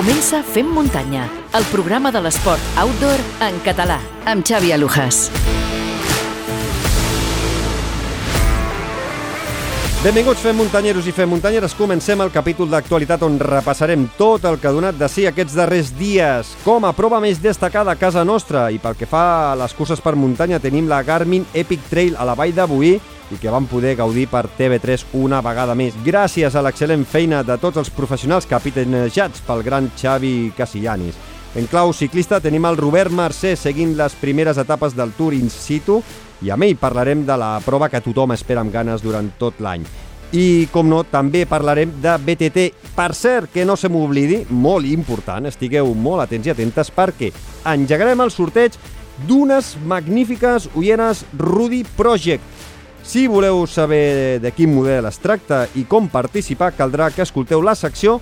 [0.00, 5.26] Comença Fem Muntanya, el programa de l'esport outdoor en català, amb Xavi Alujas.
[10.00, 11.76] Benvinguts, fem muntanyeros i fem muntanyeres.
[11.76, 15.92] Comencem el capítol d'actualitat on repassarem tot el que ha donat de si aquests darrers
[16.00, 16.56] dies.
[16.64, 18.70] Com a prova més destacada a casa nostra.
[18.72, 22.24] I pel que fa a les curses per muntanya, tenim la Garmin Epic Trail a
[22.24, 22.96] la Vall de Boí
[23.30, 25.96] i que vam poder gaudir per TV3 una vegada més.
[26.04, 31.18] Gràcies a l'excel·lent feina de tots els professionals capitanejats pel gran Xavi Casillanis.
[31.58, 35.98] En clau ciclista tenim el Robert Mercè seguint les primeres etapes del Tour in situ
[36.46, 39.82] i amb ell parlarem de la prova que tothom espera amb ganes durant tot l'any.
[40.30, 42.66] I, com no, també parlarem de BTT.
[42.94, 47.32] Per cert, que no se m'oblidi, molt important, estigueu molt atents i atentes perquè
[47.66, 48.78] engegarem el sorteig
[49.26, 52.44] d'unes magnífiques ulleres Rudy Project.
[53.10, 57.74] Si voleu saber de quin model es tracta i com participar, caldrà que escolteu la
[57.74, 58.20] secció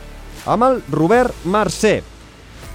[0.48, 1.98] amb el Robert Mercè.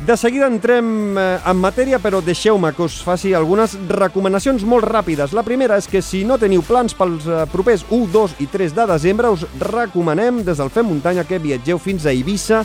[0.06, 5.34] De seguida entrem eh, en matèria, però deixeu-me que us faci algunes recomanacions molt ràpides.
[5.34, 8.78] La primera és que si no teniu plans pels eh, propers 1, 2 i 3
[8.78, 12.62] de desembre, us recomanem des del Fem Muntanya que viatgeu fins a Eivissa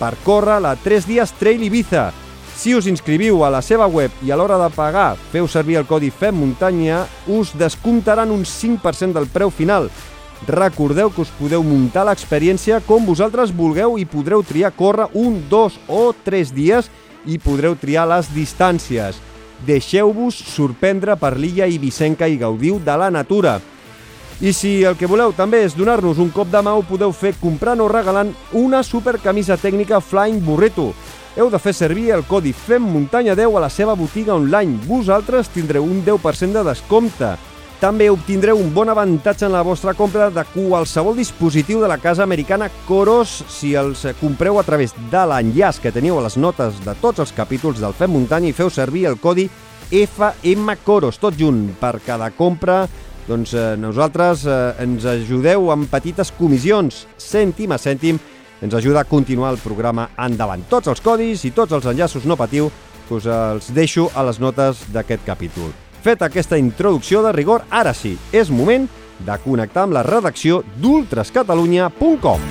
[0.00, 2.08] per córrer la 3 dies Trail Ibiza.
[2.58, 5.86] Si us inscriviu a la seva web i a l'hora de pagar feu servir el
[5.86, 9.86] codi FEM Muntanya, us descomptaran un 5% del preu final.
[10.48, 15.78] Recordeu que us podeu muntar l'experiència com vosaltres vulgueu i podreu triar córrer un, dos
[15.86, 16.90] o tres dies
[17.30, 19.22] i podreu triar les distàncies.
[19.62, 23.60] Deixeu-vos sorprendre per l'illa Ibicenca i gaudiu de la natura.
[24.42, 27.36] I si el que voleu també és donar-nos un cop de mà, ho podeu fer
[27.38, 30.90] comprant o regalant una supercamisa tècnica Flying Burrito.
[31.38, 34.80] Heu de fer servir el codi FEMMUNTANYA10 a la seva botiga online.
[34.88, 37.28] Vosaltres tindreu un 10% de descompte.
[37.78, 42.24] També obtindreu un bon avantatge en la vostra compra de qualsevol dispositiu de la casa
[42.26, 46.96] americana Coros si els compreu a través de l'enllaç que teniu a les notes de
[46.98, 49.46] tots els capítols del Fem Muntanya i feu servir el codi
[49.94, 52.88] FM Coros, tot junt, per cada compra
[53.28, 58.18] doncs eh, nosaltres eh, ens ajudeu amb petites comissions, cèntim a cèntim,
[58.62, 60.64] ens ajuda a continuar el programa endavant.
[60.68, 62.70] Tots els codis i tots els enllaços no patiu
[63.08, 65.72] que us els deixo a les notes d'aquest capítol.
[66.04, 68.86] Fet aquesta introducció de rigor, ara sí, és moment
[69.18, 72.48] de connectar amb la redacció d'ultrascatalunya.com.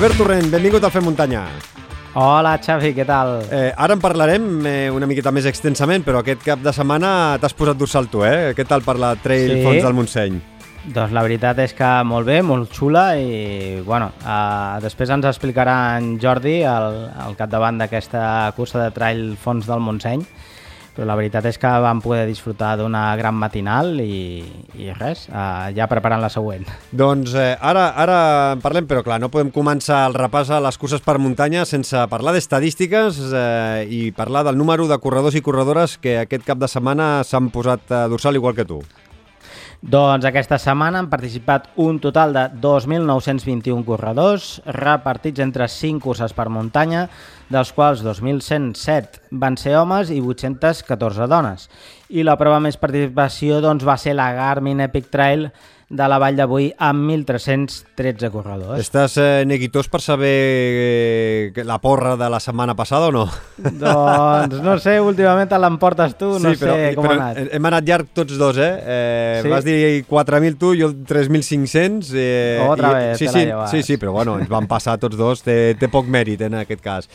[0.00, 1.44] Albert Torrent, benvingut al Fem Muntanya.
[2.18, 3.36] Hola, Xavi, què tal?
[3.54, 7.54] Eh, ara en parlarem eh, una miqueta més extensament, però aquest cap de setmana t'has
[7.54, 8.50] posat dorsal tu, eh?
[8.58, 9.60] Què tal per la Trail Sí.
[9.62, 10.40] Fons del Montseny?
[10.90, 15.98] Doncs la veritat és que molt bé, molt xula i bueno, uh, després ens explicarà
[16.00, 18.22] en Jordi al, al capdavant d'aquesta
[18.56, 20.24] cursa de trail Fons del Montseny
[20.94, 24.42] però la veritat és que vam poder disfrutar d'una gran matinal i,
[24.78, 26.66] i res, uh, ja preparant la següent.
[26.92, 28.18] Doncs eh, ara, ara
[28.54, 32.06] en parlem, però clar, no podem començar el repàs a les curses per muntanya sense
[32.10, 36.70] parlar d'estadístiques eh, i parlar del número de corredors i corredores que aquest cap de
[36.70, 38.82] setmana s'han posat a dorsal igual que tu.
[39.80, 46.50] Doncs aquesta setmana han participat un total de 2.921 corredors, repartits entre 5 curses per
[46.52, 47.06] muntanya,
[47.48, 51.70] dels quals 2.107 van ser homes i 814 dones.
[52.12, 55.48] I la prova més participació doncs, va ser la Garmin Epic Trail
[55.90, 58.78] de la Vall d'Avui amb 1.313 corredors.
[58.78, 63.24] Estàs eh, neguitós per saber eh, la porra de la setmana passada o no?
[63.58, 67.42] Doncs no sé, últimament te l'emportes tu, no sé com però ha anat.
[67.58, 68.70] hem anat llarg tots dos, eh?
[68.78, 69.50] eh Sí?
[69.50, 72.14] Vas dir 4.000 tu, jo 3.500.
[72.14, 73.70] Eh, Otra i- vez sí, te la sí, llevas.
[73.74, 76.80] sí, sí, però bueno, ens van passar tots dos, té, té poc mèrit en aquest
[76.84, 77.10] cas.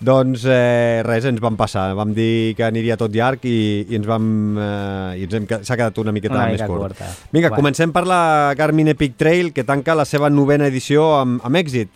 [0.00, 4.06] Doncs eh, res, ens vam passar, vam dir que aniria tot llarg i, i ens
[4.06, 6.82] vam eh, i ens s'ha quedat una miqueta Una més mica curt.
[6.94, 7.08] curta.
[7.32, 7.56] Vinga, Bueno.
[7.64, 11.88] comencem per la Garmin Epic Trail que tanca la seva novena edició amb, amb èxit.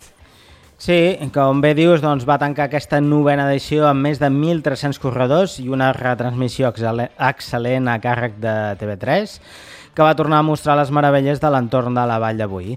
[0.83, 0.97] Sí,
[1.31, 5.69] com bé dius, doncs va tancar aquesta novena edició amb més de 1.300 corredors i
[5.71, 9.37] una retransmissió excel·le- excel·lent a càrrec de TV3
[9.95, 12.75] que va tornar a mostrar les meravelles de l'entorn de la Vall d'Avui.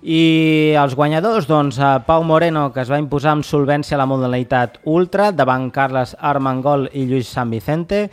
[0.00, 4.08] I els guanyadors, doncs, a Pau Moreno, que es va imposar amb solvència a la
[4.08, 8.06] modalitat ultra, davant Carles Armengol i Lluís San Vicente,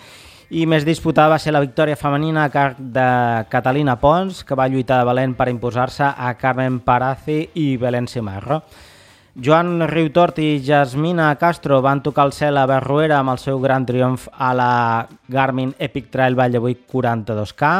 [0.51, 3.07] i més disputada va ser la victòria femenina a càrrec de
[3.51, 8.61] Catalina Pons, que va lluitar de valent per imposar-se a Carmen Parazi i Belén Simarro.
[9.39, 13.85] Joan Riutort i Jasmina Castro van tocar el cel a Berruera amb el seu gran
[13.85, 14.71] triomf a la
[15.29, 17.73] Garmin Epic Trail Valladolid 42K,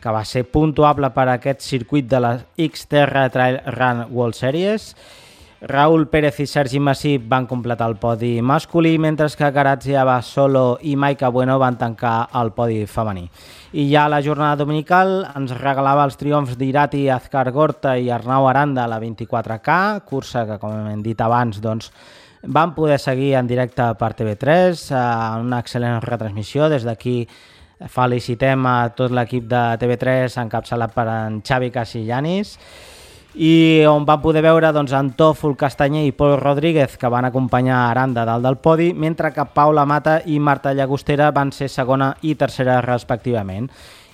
[0.00, 4.92] que va ser puntuable per a aquest circuit de la Xterra Trail Run World Series.
[5.60, 10.94] Raúl Pérez i Sergi Massip van completar el podi masculí, mentre que Garatzia Basolo i
[10.94, 13.26] Maica Bueno van tancar el podi femení.
[13.72, 18.84] I ja la jornada dominical ens regalava els triomfs d'Irati, Azcar Gorta i Arnau Aranda
[18.84, 21.90] a la 24K, cursa que, com hem dit abans, doncs,
[22.42, 25.04] van poder seguir en directe per TV3, eh,
[25.42, 26.68] una excel·lent retransmissió.
[26.70, 27.24] Des d'aquí
[27.86, 32.56] felicitem a tot l'equip de TV3 encapçalat per en Xavi Casillanis
[33.38, 38.24] i on van poder veure doncs, Antòfol Castanyer i Pol Rodríguez, que van acompanyar Aranda
[38.26, 42.80] dalt del podi, mentre que Paula Mata i Marta Llagostera van ser segona i tercera
[42.82, 43.68] respectivament.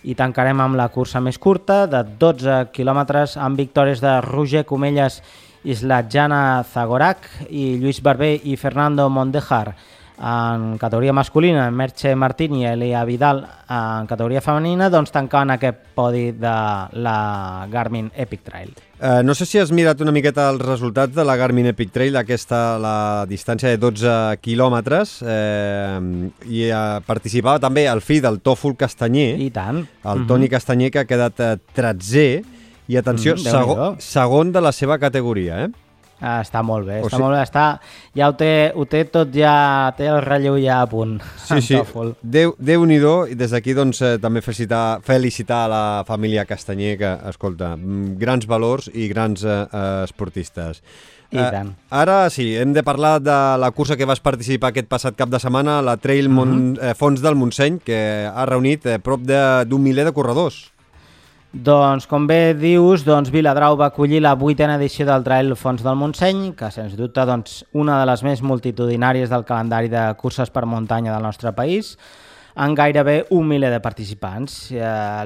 [0.05, 5.23] I tancarem amb la cursa més curta, de 12 quilòmetres, amb victòries de Roger Comelles,
[5.65, 9.73] Islatjana Zagorac i Lluís Barber i Fernando Mondejar
[10.19, 16.29] en categoria masculina, Merche Martín i Elia Vidal en categoria femenina, doncs tancant aquest podi
[16.39, 16.55] de
[17.03, 18.71] la Garmin Epic Trail.
[19.01, 22.17] Eh, no sé si has mirat una miqueta els resultats de la Garmin Epic Trail,
[22.17, 22.97] aquesta, la
[23.29, 26.01] distància de 12 quilòmetres, eh,
[26.47, 29.83] i eh, participava també el fill del Tòfol Castanyer, I tant.
[30.05, 32.29] el Toni Castanyer, que ha quedat eh, 13
[32.87, 35.71] i atenció, Mm, segon, segon de la seva categoria, eh?
[36.25, 37.43] Ah, està molt bé, O està sigui- molt bé.
[37.45, 37.65] Està,
[38.17, 41.19] ja ho té, ho té tot, ja té el relleu ja a punt.
[41.45, 42.15] Sí, sí, Antòfol.
[42.23, 47.11] Déu, Déu-n'hi-do, i des d'aquí doncs, eh, també felicitar, felicitar a la família Castanyer, que,
[47.29, 50.81] escolta, mm, grans valors i grans eh, eh, esportistes.
[51.35, 51.73] I tant.
[51.91, 55.41] Ara sí, hem de parlar de la cursa que vas participar aquest passat cap de
[55.43, 56.29] setmana, la Trail.
[56.31, 57.99] Mon, eh, Fons del Montseny, que
[58.33, 60.71] ha reunit eh, prop de- d'un miler de corredors.
[61.55, 65.95] Doncs, com bé dius, doncs Viladrau va acollir la vuitena edició del Trail Fons del
[65.95, 70.65] Montseny, que, sens dubte, doncs, una de les més multitudinàries del calendari de curses per
[70.67, 71.93] muntanya del nostre país,
[72.59, 74.73] amb gairebé un miler de participants.
[74.75, 74.81] Eh,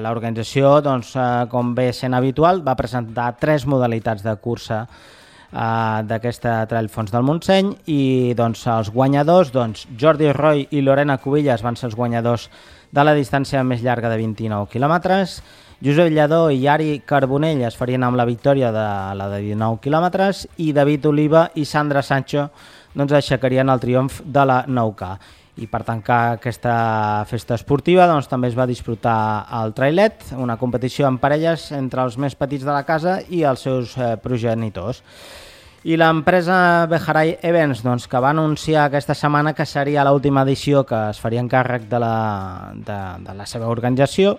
[0.05, 6.59] L'organització, doncs, eh, com bé sent habitual, va presentar tres modalitats de cursa eh, d'aquesta
[6.69, 11.75] Trail Fons del Montseny i doncs, els guanyadors, doncs, Jordi Roy i Lorena Cubillas van
[11.75, 12.51] ser els guanyadors
[12.93, 15.39] de la distància més llarga de 29 quilòmetres,
[15.79, 18.85] Josep Lledó i Ari Carbonell es farien amb la victòria de
[19.15, 22.49] la de 19 quilòmetres i David Oliva i Sandra Sancho
[22.91, 25.11] doncs, aixecarien el triomf de la 9K.
[25.63, 26.73] I per tancar aquesta
[27.29, 32.17] festa esportiva doncs, també es va disfrutar el trailet, una competició en parelles entre els
[32.19, 34.99] més petits de la casa i els seus eh, progenitors.
[35.87, 41.05] I l'empresa Beharai Events, doncs, que va anunciar aquesta setmana que seria l'última edició que
[41.13, 42.17] es faria en càrrec de la,
[42.75, 44.35] de, de la seva organització,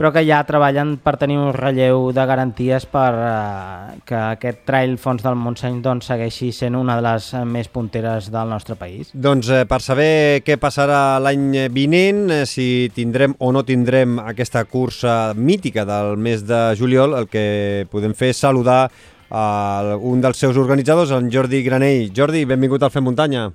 [0.00, 4.94] però que ja treballen per tenir un relleu de garanties per eh, que aquest Trail
[4.96, 9.12] Fons del Montseny doncs, segueixi sent una de les eh, més punteres del nostre país.
[9.12, 14.64] Doncs eh, per saber què passarà l'any vinent, eh, si tindrem o no tindrem aquesta
[14.64, 18.86] cursa mítica del mes de juliol, el que podem fer és saludar
[19.28, 22.08] a un dels seus organitzadors, en Jordi Granell.
[22.16, 23.50] Jordi, benvingut al Fem Muntanya.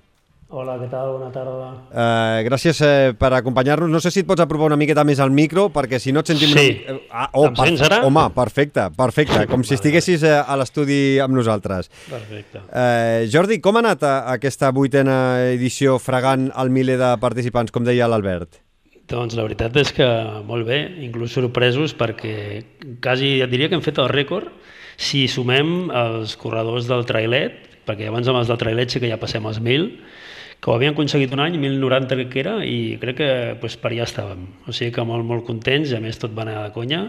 [0.56, 1.10] Hola, què tal?
[1.18, 1.66] Bona tarda.
[1.92, 3.90] Eh, gràcies eh, per acompanyar-nos.
[3.92, 6.30] No sé si et pots apropar una miqueta més al micro, perquè si no et
[6.32, 6.54] sentim...
[6.54, 6.70] Sí.
[6.86, 6.96] Una...
[6.96, 7.98] mi- Ah, oh, Em sents ara?
[8.08, 9.42] Home, perfecte, perfecte.
[9.52, 11.90] Com si estiguessis eh, a l'estudi amb nosaltres.
[12.08, 12.62] Perfecte.
[12.72, 15.18] Eh, Jordi, com ha anat eh, aquesta vuitena
[15.52, 18.62] edició fregant el miler de participants, com deia l'Albert?
[19.12, 20.08] Doncs la veritat és que
[20.48, 22.64] molt bé, inclús sorpresos perquè
[23.04, 24.48] quasi et diria que hem fet el rècord
[24.98, 29.20] si sumem els corredors del trailet, perquè abans amb els del trailet sí que ja
[29.22, 29.92] passem els 1.000,
[30.60, 33.30] que ho havien aconseguit un any, 1.090 crec que era, i crec que
[33.62, 34.48] pues, per allà estàvem.
[34.66, 37.04] O sigui que molt, molt contents, i a més tot va anar de conya,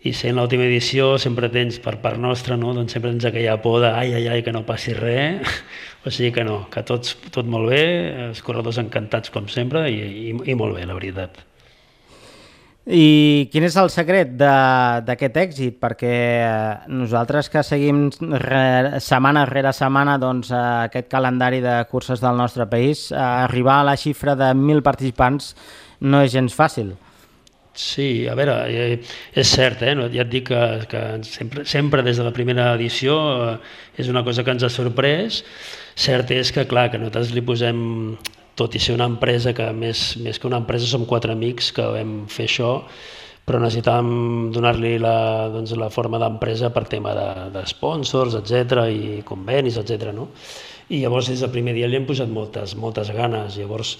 [0.00, 2.72] i sent l'última edició sempre tens per part nostra, no?
[2.76, 5.60] doncs sempre tens aquella por de ai, ai, ai, que no passi res,
[6.06, 7.84] o sigui que no, que tots, tot molt bé,
[8.30, 10.00] els corredors encantats com sempre i,
[10.30, 11.44] i, i molt bé, la veritat.
[12.88, 15.76] I quin és el secret d'aquest èxit?
[15.82, 18.06] Perquè eh, nosaltres que seguim
[18.40, 23.82] re, setmana rere setmana doncs, eh, aquest calendari de curses del nostre país, eh, arribar
[23.82, 25.54] a la xifra de 1.000 participants
[26.00, 26.94] no és gens fàcil.
[27.76, 29.94] Sí, a veure, és cert, eh?
[30.10, 33.14] ja et dic que, que sempre, sempre des de la primera edició
[33.96, 35.44] és una cosa que ens ha sorprès.
[35.94, 38.16] Cert és que, clar, que nosaltres li posem,
[38.60, 41.86] tot i ser una empresa que més, més que una empresa som quatre amics que
[41.96, 42.74] vam fer això,
[43.48, 49.22] però necessitàvem donar-li la, doncs, la forma d'empresa per tema de, de sponsors, etc i
[49.26, 50.12] convenis, etc.
[50.14, 50.28] No?
[50.90, 53.56] I llavors des del primer dia li hem posat moltes, moltes ganes.
[53.58, 53.96] Llavors,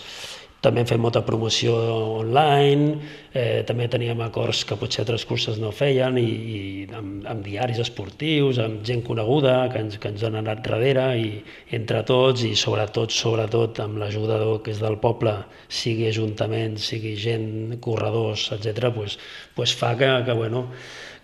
[0.61, 1.75] també hem fet molta promoció
[2.21, 2.99] online,
[3.33, 6.61] eh, també teníem acords que potser altres curses no feien i, i
[6.97, 11.31] amb, amb diaris esportius, amb gent coneguda que ens, que ens han anat darrere i,
[11.77, 15.35] entre tots i sobretot, sobretot amb l'ajuda que és del poble,
[15.69, 19.17] sigui ajuntament, sigui gent, corredors, etc., pues,
[19.57, 20.67] pues fa que, que, bueno,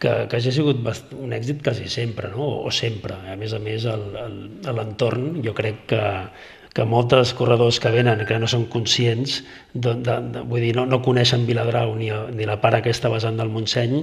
[0.01, 0.81] que, que hagi sigut
[1.17, 2.49] un èxit quasi sempre, no?
[2.65, 3.17] o sempre.
[3.29, 6.05] A més a més, l'entorn jo crec que,
[6.77, 9.39] que molts corredors que venen que no són conscients,
[9.73, 13.41] de, de, de, vull dir, no, no coneixen Viladrau ni, ni la part aquesta vessant
[13.41, 14.03] del Montseny,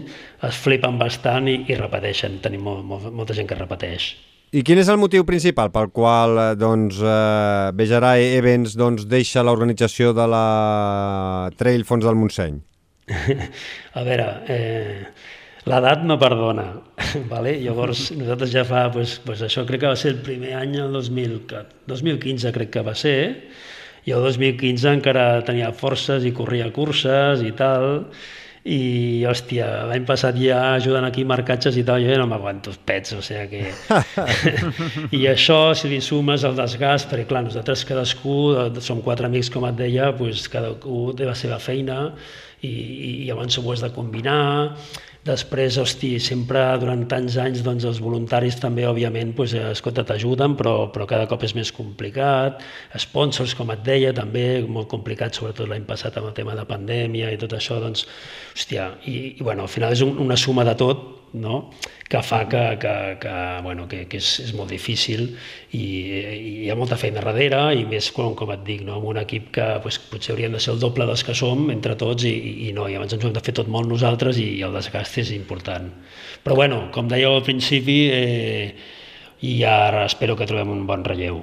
[0.50, 2.40] es flipen bastant i, i repeteixen.
[2.42, 4.14] Tenim molt, molt, molta gent que repeteix.
[4.54, 9.42] I quin és el motiu principal pel qual eh, doncs, eh, Bejarai Events doncs, deixa
[9.46, 10.44] l'organització de la
[11.58, 12.60] Trail Fons del Montseny?
[13.98, 15.08] A veure, eh,
[15.70, 16.68] l'edat no perdona,
[17.34, 17.56] vale?
[17.64, 20.94] llavors nosaltres ja fa, pues, pues això crec que va ser el primer any, el
[20.96, 21.40] 2000,
[21.88, 23.18] 2015 crec que va ser,
[24.04, 28.04] i el 2015 encara tenia forces i corria curses i tal,
[28.64, 32.80] i hòstia, l'any passat ja ajudant aquí marcatges i tal, jo ja no m'aguanto els
[32.80, 33.74] pets, o sigui que...
[35.20, 38.38] I això, si li sumes el desgast, perquè clar, nosaltres cadascú,
[38.80, 42.06] som quatre amics com et deia, pues, cadascú té la seva feina
[42.64, 44.44] i, i llavors ho has de combinar,
[45.24, 50.74] Després, hosti, sempre durant tants anys doncs, els voluntaris també, òbviament, doncs, escolta, t'ajuden, però,
[50.92, 52.60] però cada cop és més complicat.
[53.00, 57.32] Sponsors, com et deia, també molt complicat, sobretot l'any passat amb el tema de pandèmia
[57.32, 58.04] i tot això, doncs,
[58.52, 61.70] hòstia, i, i bueno, al final és un, una suma de tot, no?
[62.10, 63.36] que fa que, que, que,
[63.66, 65.26] bueno, que, que és, és molt difícil
[65.72, 69.00] i, i hi ha molta feina darrere i més com, com et dic, no?
[69.00, 71.98] amb un equip que pues, potser hauríem de ser el doble dels que som entre
[72.00, 72.36] tots i,
[72.68, 74.78] i, no, i abans ens ho hem de fer tot molt nosaltres i, i el
[74.78, 75.90] desgast és important.
[76.44, 78.68] Però bueno, com dèieu al principi, eh,
[79.44, 81.42] i ara espero que trobem un bon relleu.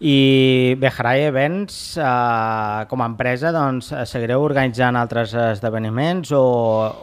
[0.00, 6.40] I Bejarai Events, eh, com a empresa, doncs, seguireu organitzant altres esdeveniments o,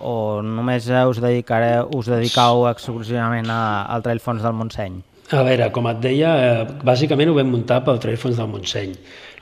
[0.01, 4.97] o només us, dedicareu, us dedicau exclusivament a, al Trail Fons del Montseny?
[5.29, 8.97] A veure, com et deia, eh, bàsicament ho vam muntar pel Trail Fons del Montseny.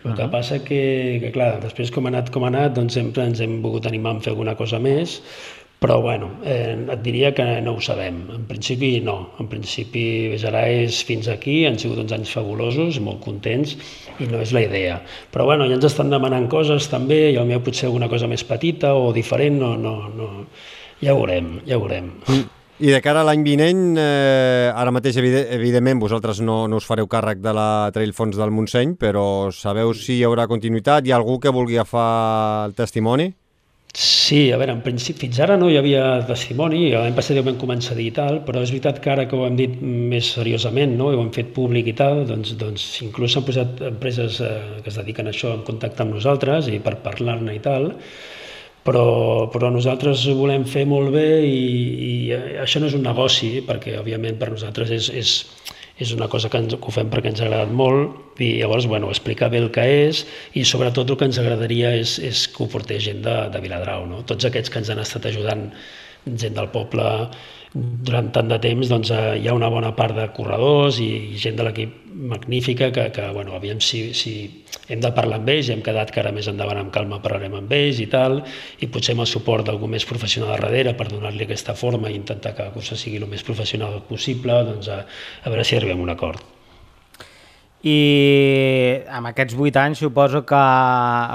[0.06, 0.18] El uh -huh.
[0.18, 3.40] que passa que, que, clar, després com ha anat com ha anat, doncs sempre ens
[3.40, 5.22] hem volgut animar a fer alguna cosa més,
[5.79, 8.24] però bueno, eh, et diria que no ho sabem.
[8.34, 9.17] En principi no.
[9.39, 13.75] En principi Bejarà és fins aquí, han sigut uns anys fabulosos, molt contents,
[14.20, 15.00] i no és la idea.
[15.34, 18.96] Però bueno, ja ens estan demanant coses també, i potser potser alguna cosa més petita
[18.96, 20.29] o diferent, no, no, no.
[21.01, 22.13] ja ho veurem, ja ho veurem.
[22.27, 22.46] Mm.
[22.75, 27.08] I de cara a l'any vinent, eh, ara mateix, evidentment, vosaltres no, no us fareu
[27.08, 31.08] càrrec de la Trail Fons del Montseny, però sabeu si hi haurà continuïtat?
[31.08, 33.29] Hi ha algú que vulgui agafar el testimoni?
[33.96, 37.56] Sí, a veure, en principi, fins ara no hi havia testimoni, l'any passat ja vam
[37.62, 40.34] començar a dir i tal, però és veritat que ara que ho hem dit més
[40.36, 41.08] seriosament, no?
[41.14, 44.52] ho hem fet públic i tal, doncs, doncs inclús s'han posat empreses eh,
[44.84, 47.88] que es dediquen a això en contacte amb nosaltres i per parlar-ne i tal,
[48.84, 49.06] però,
[49.56, 51.64] però nosaltres ho volem fer molt bé i,
[52.10, 52.14] i
[52.66, 55.38] això no és un negoci, perquè òbviament per nosaltres és, és,
[56.00, 58.88] és una cosa que, ens, que ho fem perquè ens ha agradat molt i llavors
[58.92, 60.25] bueno, explicar bé el que és
[60.60, 64.04] i sobretot el que ens agradaria és, és que ho portés gent de, de Viladrau.
[64.10, 64.24] No?
[64.28, 65.70] Tots aquests que ens han estat ajudant,
[66.25, 67.05] gent del poble,
[67.75, 71.39] durant tant de temps doncs, eh, hi ha una bona part de corredors i, i
[71.41, 74.34] gent de l'equip magnífica que, que bueno, aviam si, si
[74.88, 77.75] hem de parlar amb ells, hem quedat que ara més endavant amb calma parlarem amb
[77.75, 78.39] ells i tal,
[78.79, 82.15] i potser amb el suport d'algú més professional a darrere per donar-li aquesta forma i
[82.15, 85.01] intentar que la cursa sigui el més professional possible, doncs a,
[85.44, 86.55] a veure si arribem a un acord.
[87.86, 87.98] I
[89.13, 90.62] amb aquests vuit anys suposo que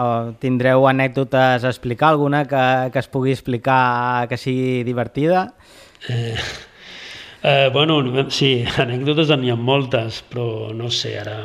[0.02, 5.44] oh, tindreu anècdotes a explicar, alguna que, que es pugui explicar que sigui divertida?
[6.08, 6.34] Eh,
[7.44, 8.00] eh, bueno,
[8.34, 11.38] sí, anècdotes n'hi ha moltes, però no sé, ara...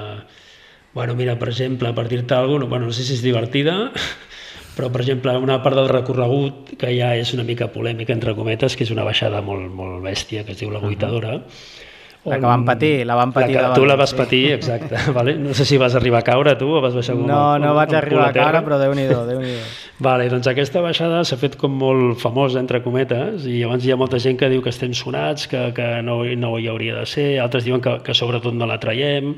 [0.96, 3.92] Bueno, mira, per exemple, per dir-te alguna cosa, bueno, no sé si és divertida,
[4.78, 8.74] però, per exemple, una part del recorregut que ja és una mica polèmica, entre cometes,
[8.74, 11.84] que és una baixada molt, molt bèstia, que es diu la Guitadora, uh -huh
[12.26, 13.56] la que van patir, la van patir.
[13.56, 14.98] La que, tu la vas patir, exacte.
[15.18, 15.36] vale?
[15.38, 17.94] No sé si vas arribar a caure tu o vas baixar com No, no vaig
[17.94, 19.68] arribar a caure, però Déu-n'hi-do, déu nhi déu
[20.08, 24.00] Vale, doncs aquesta baixada s'ha fet com molt famosa, entre cometes, i abans hi ha
[24.00, 27.30] molta gent que diu que estem sonats, que, que no, no hi hauria de ser,
[27.40, 29.36] altres diuen que, que sobretot no la traiem,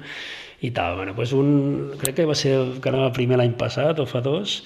[0.62, 0.96] i tal.
[0.98, 1.52] Bueno, doncs un,
[2.02, 4.62] crec que va ser el que anava primer l'any passat, o fa dos,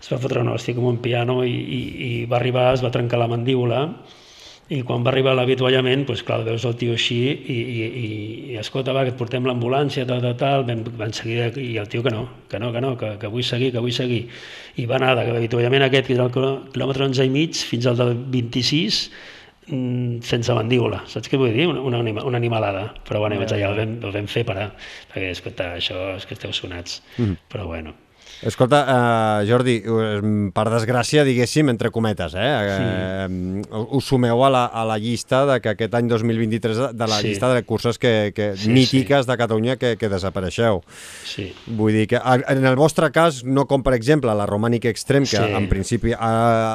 [0.00, 2.92] es va fotre una hòstia com un piano i, i, i va arribar, es va
[2.92, 3.86] trencar la mandíbula,
[4.70, 8.10] i quan va arribar l'avituallament, doncs clar, veus el tio així i, i, i,
[8.52, 11.88] i escolta, va, que et portem l'ambulància, tal, tal, tal, van, van seguir, i el
[11.90, 12.22] tio que no,
[12.52, 14.20] que no, que no, que, que vull seguir, que vull seguir.
[14.78, 17.98] I va anar de l'avituallament aquest, que era el quilòmetre 11 i mig, fins al
[17.98, 19.00] del 26,
[19.72, 21.66] mm, sense mandíbula, saps què vull dir?
[21.72, 23.72] Una, una, una animalada, però bueno, ja, ja.
[23.72, 24.68] el, vam, el vam fer parar,
[25.10, 27.96] perquè, escolta, això és que esteu sonats, mm però bueno.
[28.42, 30.20] Escolta, uh, Jordi, uh,
[30.56, 32.46] per desgràcia, diguéssim, entre cometes, eh?
[32.70, 33.64] Sí.
[33.68, 37.18] Uh, us sumeu a la, a la llista de que aquest any 2023, de, la
[37.20, 37.28] Sí.
[37.28, 40.80] llista de curses que, que Sí, mítiques de Catalunya que, que desapareixeu.
[41.28, 41.50] Sí.
[41.66, 45.24] Vull dir que a- en el vostre cas, no com per exemple la Romànica Extrem,
[45.28, 45.52] que Sí.
[45.60, 46.16] en principi a,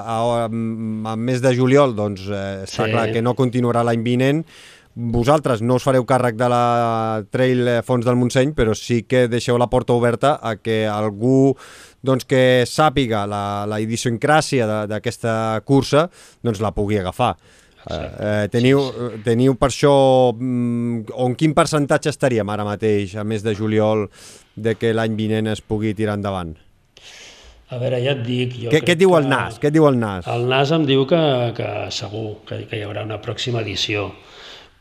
[0.05, 2.91] a, a, a mes de juliol doncs, eh, està Sí.
[2.91, 4.45] clar que no continuarà l'any vinent,
[4.95, 9.57] vosaltres no us fareu càrrec de la Trail Fons del Montseny, però sí que deixeu
[9.59, 11.53] la porta oberta a que algú
[12.05, 16.07] doncs, que sàpiga la, la idiosincràsia d'aquesta cursa
[16.45, 17.35] doncs la pugui agafar.
[17.85, 18.79] Eh, eh, teniu,
[19.25, 19.91] teniu per això
[20.33, 24.07] mm, on quin percentatge estaríem ara mateix, a mes de juliol,
[24.55, 26.55] de que l'any vinent es pugui tirar endavant?
[27.69, 28.55] A veure, ja et dic...
[28.63, 29.59] Jo Què, què et diu el que- NAS?
[29.61, 30.25] Què et diu el NAS?
[30.33, 31.19] El NAS em diu que,
[31.57, 34.07] que segur que, que hi haurà una pròxima edició,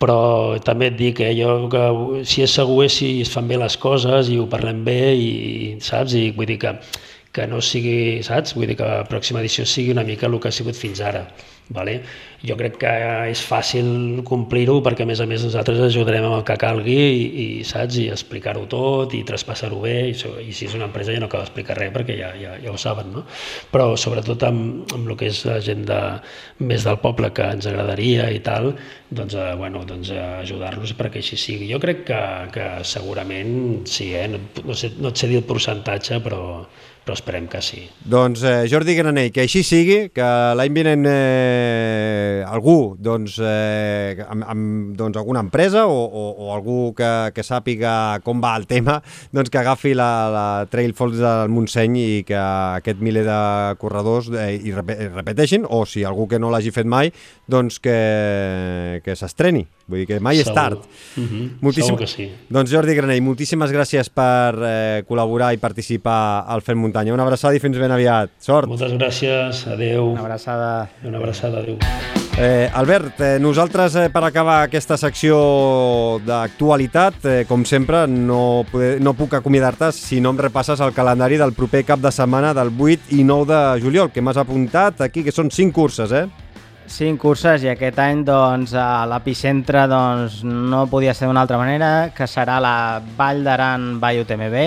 [0.05, 1.83] però també et dic, eh, jo que
[2.29, 5.31] si és segur és si es fan bé les coses i ho parlem bé i
[5.81, 6.13] saps?
[6.21, 6.75] I vull dir que,
[7.35, 8.55] que no sigui, saps?
[8.55, 11.27] Vull dir que la pròxima edició sigui una mica el que ha sigut fins ara.
[11.73, 12.03] Vale?
[12.45, 12.91] Jo crec que
[13.31, 13.87] és fàcil
[14.29, 17.97] complir-ho perquè a més a més nosaltres ajudarem amb el que calgui i, i saps?
[18.03, 20.13] I explicar-ho tot i traspassar-ho bé i,
[20.45, 22.77] i si és una empresa ja no cal explicar res perquè ja, ja, ja ho
[22.81, 23.25] saben, no?
[23.73, 26.03] Però sobretot amb, amb el que és la gent de,
[26.69, 28.75] més del poble que ens agradaria i tal,
[29.09, 31.73] doncs, eh, bueno, doncs eh, ajudar-los perquè així sigui.
[31.73, 34.29] Jo crec que, que segurament sí, eh?
[34.29, 36.45] no, no, sé, no et sé dir el percentatge, però,
[37.05, 37.83] però esperem que sí.
[38.09, 44.47] Doncs eh, Jordi Granell, que així sigui, que l'any vinent eh, algú, doncs, eh, amb,
[44.49, 48.99] amb doncs, alguna empresa o, o, o algú que, que sàpiga com va el tema,
[49.37, 53.39] doncs que agafi la, la Trail Falls del Montseny i que aquest miler de
[53.83, 57.13] corredors eh, hi repe- repeteixin, o si algú que no l'hagi fet mai,
[57.51, 59.67] doncs que, que s'estreni.
[59.87, 60.55] Vull dir que mai és Segur.
[60.55, 60.79] tard.
[61.17, 62.31] Mhm, Moltíssim- Segur que sí.
[62.49, 67.13] Doncs Jordi Granell, moltíssimes gràcies per eh, col·laborar i participar al Fent Muntanya.
[67.13, 68.31] Una abraçada i fins ben aviat.
[68.39, 68.67] Sort!
[68.69, 70.13] Moltes gràcies, adeu.
[70.13, 70.89] Una abraçada.
[71.05, 71.77] Una abraçada, adeu.
[72.37, 79.01] Eh, Albert, eh, nosaltres eh, per acabar aquesta secció d'actualitat, eh, com sempre, no, poder,
[79.01, 82.73] no puc acomiadar-te si no em repasses el calendari del proper cap de setmana del
[82.77, 86.27] 8 i 9 de juliol, que m'has apuntat aquí, que són 5 curses, eh?
[86.85, 88.75] Cinc curses i aquest any doncs,
[89.09, 94.59] l'epicentre doncs, no podia ser d'una altra manera, que serà la Vall d'Aran Vall UTMB,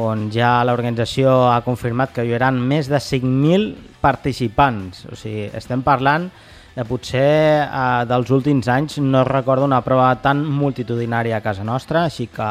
[0.00, 5.04] on ja l'organització ha confirmat que hi haurà més de 5.000 participants.
[5.12, 6.30] O sigui, estem parlant
[6.76, 7.28] de potser
[7.64, 12.50] eh, dels últims anys no recordo una prova tan multitudinària a casa nostra, així que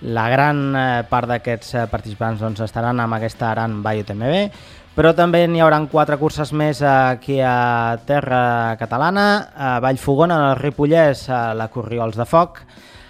[0.00, 4.60] la gran eh, part d'aquests eh, participants doncs, estaran amb aquesta Aran Vall UTMB,
[4.98, 11.28] però també n'hi haurà quatre curses més aquí a terra catalana, a Vallfogona, al Ripollès,
[11.30, 12.58] a la Corriols de Foc,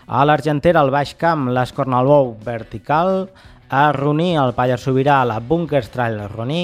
[0.05, 3.31] a l'Argentera, al Baix Camp, l'Escornalbou vertical,
[3.72, 6.61] a Roní, al Pallars Sobirà, a la Bunkers Trail Roní,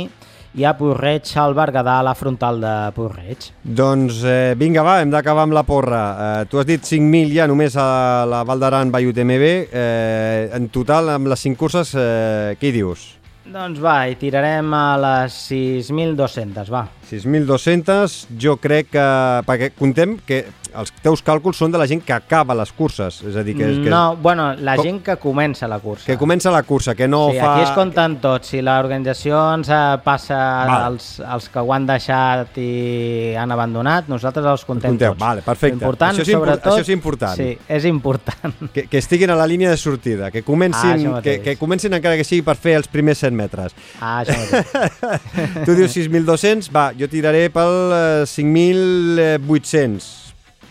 [0.60, 3.48] i a Porreig, al Berguedà, a la frontal de Porreig.
[3.64, 6.04] Doncs eh, vinga, va, hem d'acabar amb la porra.
[6.12, 7.88] Eh, tu has dit 5.000 ja només a
[8.28, 9.50] la Val d'Aran Vall UTMB.
[9.72, 13.14] Eh, en total, amb les 5 curses, eh, què dius?
[13.44, 16.86] Doncs va, hi tirarem a les 6.200, va.
[17.10, 19.04] 6.200, jo crec que...
[19.44, 20.38] Perquè contem que
[20.76, 23.66] els teus càlculs són de la gent que acaba les curses, és a dir, que...
[23.84, 26.06] que No, bueno, la Com- gent que comença la cursa.
[26.06, 27.54] que comença la cursa, que no sí, fa...
[27.54, 28.48] aquí es compten tots.
[28.54, 30.92] Si l'organització ens eh, passa Val.
[30.92, 35.20] els, els que ho han deixat i han abandonat, nosaltres els contem Compteu, tots.
[35.22, 35.78] vale, perfecte.
[35.80, 37.36] Important, Això és sobretot, això és important.
[37.38, 38.54] Sí, és important.
[38.74, 41.92] Que, que estiguin a la línia de sortida, que Ah, comencin, això que, que comencin
[41.94, 43.74] encara que sigui per fer els primers 100 metres.
[44.00, 45.64] Ah, això mateix.
[45.66, 50.23] tu dius 6.200, va, jo tiraré pel eh, 5.800.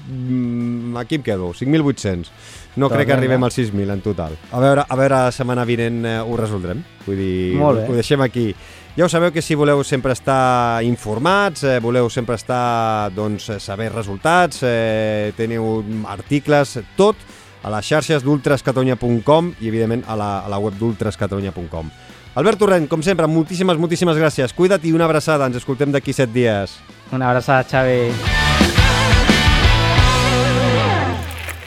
[0.07, 2.29] Mm, aquí em quedo, 5.800.
[2.75, 4.35] No Doncs crec que arribem als 6.000 en total.
[4.51, 6.83] A veure, a veure la setmana vinent eh, ho resoldrem.
[7.05, 7.87] Vull dir, Molt bé.
[7.89, 8.53] ho deixem aquí.
[8.97, 13.59] Ja ho sabeu que si voleu sempre estar informats, eh, voleu sempre estar, doncs, eh,
[13.59, 17.15] saber resultats, eh, teniu articles, tot
[17.63, 21.89] a les xarxes d'ultrascatonya.com i, evidentment, a la, a la web d'ultrascatonya.com.
[22.35, 24.53] Albert Torrent, com sempre, moltíssimes, moltíssimes gràcies.
[24.53, 25.45] Cuida't i una abraçada.
[25.45, 26.79] Ens escoltem d'aquí set dies.
[27.13, 28.82] Una abraçada, Xavi.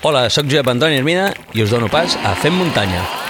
[0.03, 3.26] Hola, sóc Josep Antoni Hermina i us dono pas a Fem Muntanya.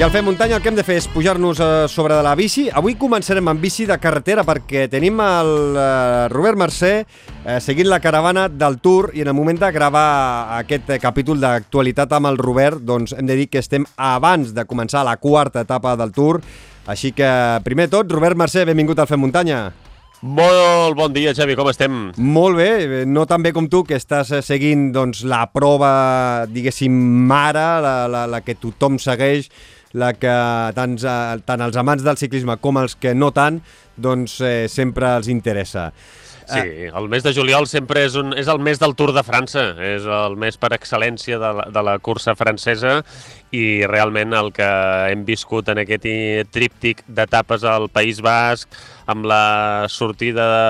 [0.00, 2.30] I al Fem Muntanya el que hem de fer és pujar-nos a sobre de la
[2.32, 2.62] bici.
[2.72, 7.98] Avui començarem amb bici de carretera perquè tenim el eh, Robert Mercè eh, seguint la
[8.00, 12.40] caravana del Tour i en el moment de gravar aquest eh, capítol d'actualitat amb el
[12.40, 16.40] Robert doncs hem de dir que estem abans de començar la quarta etapa del Tour.
[16.88, 17.28] Així que,
[17.68, 19.66] primer tot, Robert Mercè, benvingut al Fem Muntanya.
[20.20, 21.94] Molt bon dia, Xavi, com estem?
[22.20, 26.96] Molt bé, no tan bé com tu, que estàs eh, seguint doncs, la prova, diguéssim,
[27.28, 29.48] mare, la, la, la que tothom segueix,
[29.92, 30.32] la que
[30.76, 33.60] tant, eh, tant els amants del ciclisme com els que no tant,
[33.96, 35.90] doncs eh, sempre els interessa.
[36.50, 39.68] Sí, el mes de juliol sempre és, un, és el mes del Tour de França,
[39.86, 42.96] és el mes per excel·lència de la, de la cursa francesa
[43.54, 44.66] i realment el que
[45.12, 46.08] hem viscut en aquest
[46.50, 48.66] tríptic d'etapes al País Basc,
[49.06, 50.64] amb la sortida de,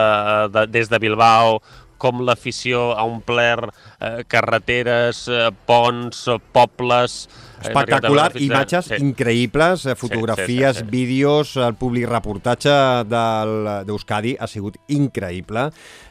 [0.52, 1.62] de, des de Bilbao,
[2.00, 7.22] com l'afició ha omplert eh, carreteres, eh, ponts, pobles,
[7.60, 8.98] Espectacular, imatges sí.
[9.04, 10.90] increïbles, eh, fotografies, sí, sí, sí, sí.
[10.90, 12.74] vídeos, el public reportatge
[13.10, 15.68] d'Euskadi ha sigut increïble.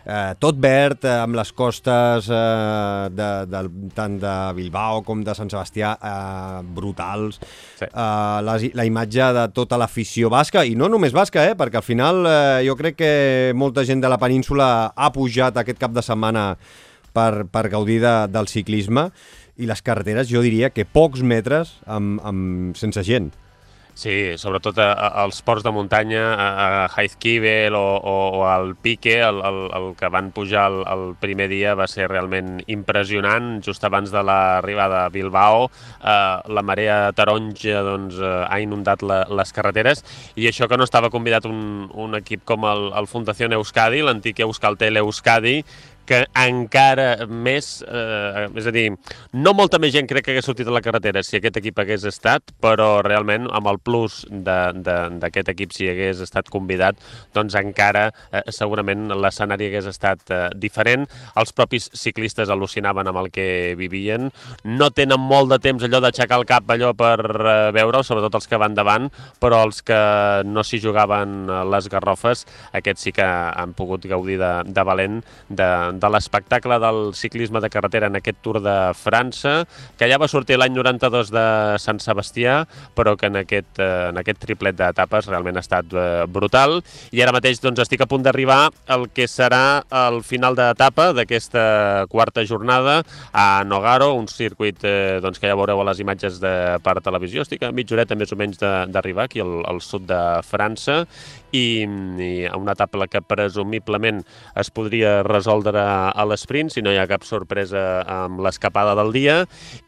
[0.09, 3.63] Eh, tot verd, eh, amb les costes eh, de, de,
[3.97, 7.41] tant de Bilbao com de Sant Sebastià eh, brutals.
[7.77, 7.85] Sí.
[7.85, 7.93] Eh,
[8.47, 12.23] la, la imatge de tota l'afició basca, i no només basca, eh, perquè al final
[12.25, 13.13] eh, jo crec que
[13.57, 16.53] molta gent de la península ha pujat aquest cap de setmana
[17.13, 19.09] per, per gaudir de, del ciclisme
[19.59, 23.31] i les carreteres jo diria que pocs metres amb, amb, sense gent.
[23.99, 28.77] Sí, sobretot a, a, als ports de muntanya, a, a Heizkibel o, o, o al
[28.79, 33.57] Pique, el, el, el que van pujar el, el primer dia va ser realment impressionant.
[33.65, 35.67] Just abans de l'arribada a Bilbao,
[35.99, 40.05] eh, la marea taronja doncs, eh, ha inundat la, les carreteres
[40.39, 44.39] i això que no estava convidat un, un equip com el, el Fundació Euskadi, l'antic
[44.47, 45.59] Euskaltel Euskadi,
[46.09, 48.87] que encara més, eh, és a dir,
[49.33, 52.05] no molta més gent crec que hagués sortit a la carretera si aquest equip hagués
[52.09, 56.97] estat, però realment amb el plus d'aquest equip si hagués estat convidat,
[57.35, 61.05] doncs encara eh, segurament l'escenari hagués estat eh, diferent.
[61.39, 64.31] Els propis ciclistes al·lucinaven amb el que vivien.
[64.65, 68.49] No tenen molt de temps allò d'aixecar el cap allò per eh, veure sobretot els
[68.49, 69.09] que van davant,
[69.41, 69.99] però els que
[70.49, 75.21] no s'hi jugaven eh, les garrofes, aquests sí que han pogut gaudir de, de valent
[75.49, 75.69] de,
[75.99, 79.65] de l'espectacle del ciclisme de carretera en aquest Tour de França,
[79.99, 81.45] que ja va sortir l'any 92 de
[81.81, 82.63] Sant Sebastià,
[82.95, 86.79] però que en aquest, eh, en aquest triplet d'etapes realment ha estat eh, brutal.
[87.11, 92.05] I ara mateix doncs, estic a punt d'arribar al que serà el final d'etapa d'aquesta
[92.09, 93.01] quarta jornada
[93.33, 97.43] a Nogaro, un circuit eh, doncs, que ja veureu a les imatges de per televisió.
[97.43, 101.03] Estic a mitja horeta més o menys d'arribar aquí al, al sud de França
[101.51, 104.21] i, i una etapa que presumiblement
[104.59, 109.37] es podria resoldre a l'esprint si no hi ha cap sorpresa amb l'escapada del dia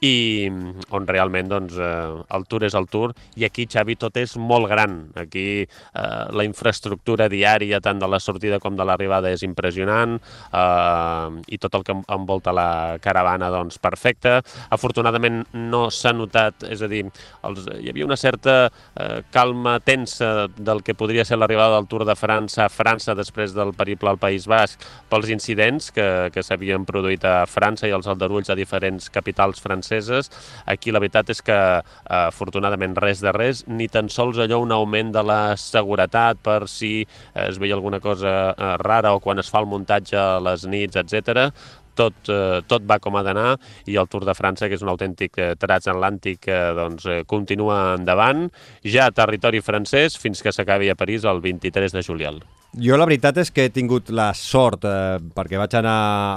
[0.01, 0.49] i
[0.91, 4.69] on realment doncs, eh, el Tour és el Tour i aquí, Xavi, tot és molt
[4.71, 4.97] gran.
[5.19, 11.27] Aquí eh, la infraestructura diària tant de la sortida com de l'arribada és impressionant eh,
[11.47, 14.39] i tot el que envolta la caravana doncs perfecte.
[14.71, 17.05] Afortunadament no s'ha notat, és a dir,
[17.47, 21.87] els, hi havia una certa eh, calma tensa del que podria ser la l'arribada del
[21.87, 24.79] Tour de França a França després del periple al País Basc
[25.11, 30.31] pels incidents que, que s'havien produït a França i els aldarulls a diferents capitals franceses.
[30.65, 34.71] Aquí la veritat és que, eh, afortunadament, res de res, ni tan sols allò un
[34.71, 39.51] augment de la seguretat per si es veia alguna cosa eh, rara o quan es
[39.51, 41.51] fa el muntatge a les nits, etc
[41.95, 44.91] tot, eh, tot va com ha d'anar i el Tour de França, que és un
[44.93, 48.47] autèntic eh, transatlàntic, eh, doncs, eh, continua endavant,
[48.83, 52.41] ja a territori francès, fins que s'acabi a París el 23 de juliol.
[52.71, 55.95] Jo la veritat és que he tingut la sort, eh, perquè vaig anar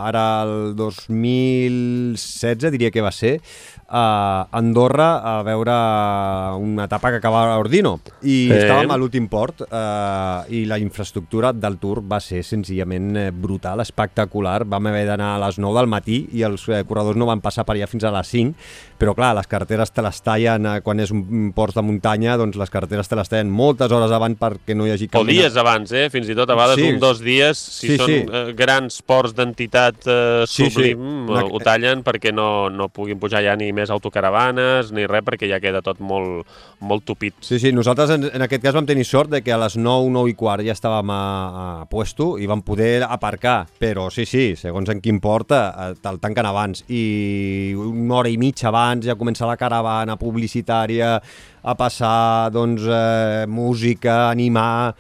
[0.08, 3.36] ara el 2016, diria que va ser,
[3.88, 5.74] a Andorra a veure
[6.60, 8.56] una etapa que acabava a Ordino i sí.
[8.56, 13.82] estàvem a l'últim port eh, i la infraestructura del Tour va ser senzillament eh, brutal,
[13.84, 14.64] espectacular.
[14.64, 17.66] Vam haver d'anar a les 9 del matí i els eh, corredors no van passar
[17.66, 18.54] per allà fins a les 5,
[18.98, 22.58] però clar, les carreteres te les tallen eh, quan és un port de muntanya, doncs
[22.60, 25.24] les carreteres te les tallen moltes hores abans perquè no hi hagi cap...
[25.24, 26.06] O dies abans, eh?
[26.12, 26.88] Fins i tot a vegades sí.
[26.92, 28.18] un, dos dies, si sí, són sí.
[28.24, 31.50] Eh, grans ports d'entitat eh, sublim, sí, sí.
[31.50, 35.60] ho tallen perquè no, no puguin pujar ja ni més autocaravanes ni res, perquè ja
[35.62, 36.46] queda tot molt,
[36.84, 37.36] molt tupit.
[37.44, 40.12] Sí, sí, nosaltres en, en aquest cas vam tenir sort de que a les 9,
[40.14, 41.20] 9 i quart ja estàvem a,
[41.64, 46.22] a puesto i vam poder aparcar, però sí, sí, segons en quin porta, eh, te'l
[46.22, 51.16] tanquen abans i una hora i mitja abans ja comença la caravana publicitària,
[51.64, 54.94] a passar doncs, eh, música, animar...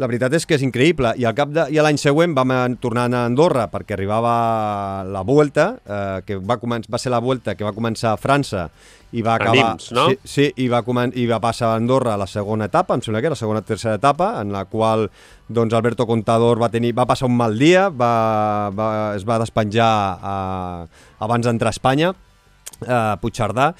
[0.00, 1.12] La veritat és que és increïble.
[1.20, 5.66] I al cap de, i l'any següent vam tornar a Andorra perquè arribava la Vuelta,
[5.84, 8.64] eh, que va, començar, va ser la Vuelta que va començar a França
[9.12, 9.74] i va acabar...
[9.76, 10.08] Nims, no?
[10.08, 13.04] Sí, sí i, va comen i va passar a Andorra a la segona etapa, em
[13.04, 15.06] sembla que era la segona o tercera etapa, en la qual
[15.52, 19.92] doncs, Alberto Contador va, tenir, va passar un mal dia, va, va, es va despenjar
[20.16, 22.14] eh, abans d'entrar a Espanya,
[22.80, 23.72] eh, Puigcerdà,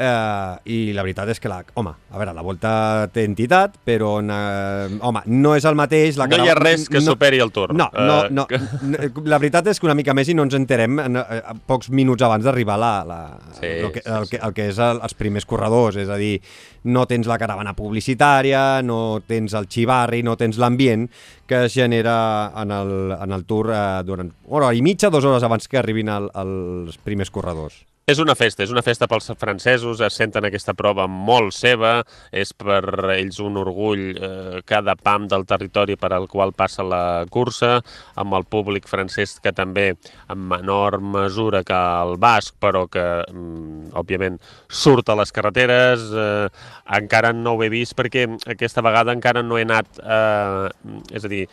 [0.00, 2.72] eh, i la veritat és que, la, home, a veure, la Volta
[3.12, 6.16] té entitat, però, eh, home, no és el mateix...
[6.20, 7.74] La no hi ha res que no, superi el Tour.
[7.76, 8.46] No, no, Eh, no,
[9.28, 12.24] la veritat és que una mica més i no ens enterem en, eh, pocs minuts
[12.24, 13.20] abans d'arribar la, la,
[13.58, 16.38] Sí, el, que, el, que, el que és el, els primers corredors, és a dir,
[16.88, 21.10] no tens la caravana publicitària, no tens el xivarri, no tens l'ambient
[21.50, 22.16] que es genera
[22.62, 25.78] en el, en el Tour eh, durant una hora i mitja, dues hores abans que
[25.78, 27.82] arribin el, els primers corredors.
[28.10, 31.92] És una festa, és una festa pels francesos, es senten aquesta prova molt seva,
[32.34, 32.80] és per
[33.14, 37.76] ells un orgull eh, cada pam del territori per al qual passa la cursa,
[38.18, 43.92] amb el públic francès que també en menor mesura que el basc, però que mm,
[44.02, 46.48] òbviament surt a les carreteres, eh,
[46.98, 51.30] encara no ho he vist perquè aquesta vegada encara no he anat, eh, és a
[51.30, 51.44] dir,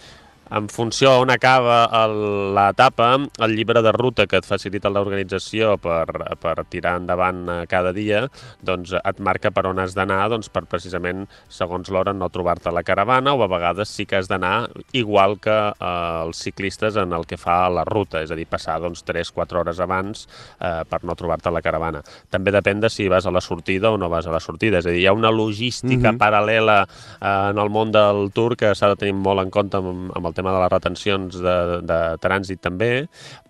[0.52, 3.10] en funció on acaba l'etapa,
[3.44, 6.06] el llibre de ruta que et facilita l'organització per,
[6.42, 8.26] per tirar endavant eh, cada dia,
[8.66, 12.84] doncs et marca per on has d'anar doncs, per precisament, segons l'hora, no trobar-te la
[12.88, 17.28] caravana o a vegades sí que has d'anar igual que eh, els ciclistes en el
[17.28, 20.28] que fa la ruta, és a dir, passar doncs, 3-4 hores abans
[20.60, 22.04] eh, per no trobar-te la caravana.
[22.34, 24.88] També depèn de si vas a la sortida o no vas a la sortida, és
[24.88, 26.18] a dir, hi ha una logística Mhm.
[26.20, 30.12] paral·lela eh, en el món del Tour que s'ha de tenir molt en compte amb,
[30.16, 32.92] amb el tema de les retencions de, de trànsit també,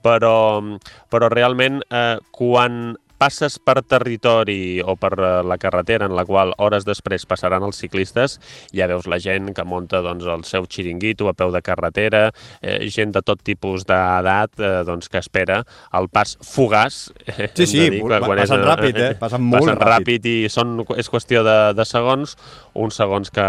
[0.05, 0.37] però,
[1.11, 6.53] però realment eh, quan passes per territori o per eh, la carretera en la qual
[6.61, 8.37] hores després passaran els ciclistes,
[8.75, 12.27] ja veus la gent que munta doncs, el seu xiringuito a peu de carretera,
[12.61, 15.63] eh, gent de tot tipus d'edat eh, doncs, que espera
[15.97, 17.07] el pas fugaç.
[17.37, 19.11] eh, Sí, sí, dir, quan és, passen ràpid, eh?
[19.19, 20.21] Passen molt passen ràpid.
[20.21, 22.37] ràpid i són, és qüestió de, de segons,
[22.77, 23.45] uns segons que,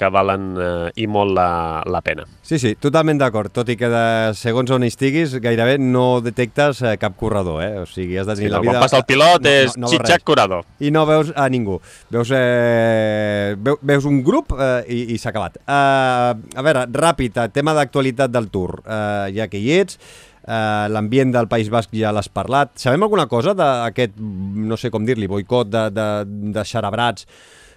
[0.00, 2.24] que valen eh, i molt la, la pena.
[2.46, 4.04] Sí, sí, totalment d'acord, tot i que de
[4.38, 7.72] segons on estiguis gairebé no detectes eh, cap corredor, eh?
[7.82, 8.76] O sigui, has de Sí, tenir no, la vida...
[8.78, 10.26] Quan passa el pilot és veus xitxac res.
[10.30, 10.64] curador.
[10.80, 11.80] I no veus a ningú.
[12.14, 15.60] Veus, eh, veu, veus un grup eh, i, i s'ha acabat.
[15.66, 18.80] Uh, a veure, ràpid, eh, tema d'actualitat del Tour.
[18.86, 20.00] Uh, ja que hi ets,
[20.46, 22.72] uh, l'ambient del País Basc ja l'has parlat.
[22.80, 26.10] Sabem alguna cosa d'aquest, no sé com dir-li, boicot de, de,
[26.56, 27.26] de xarabrats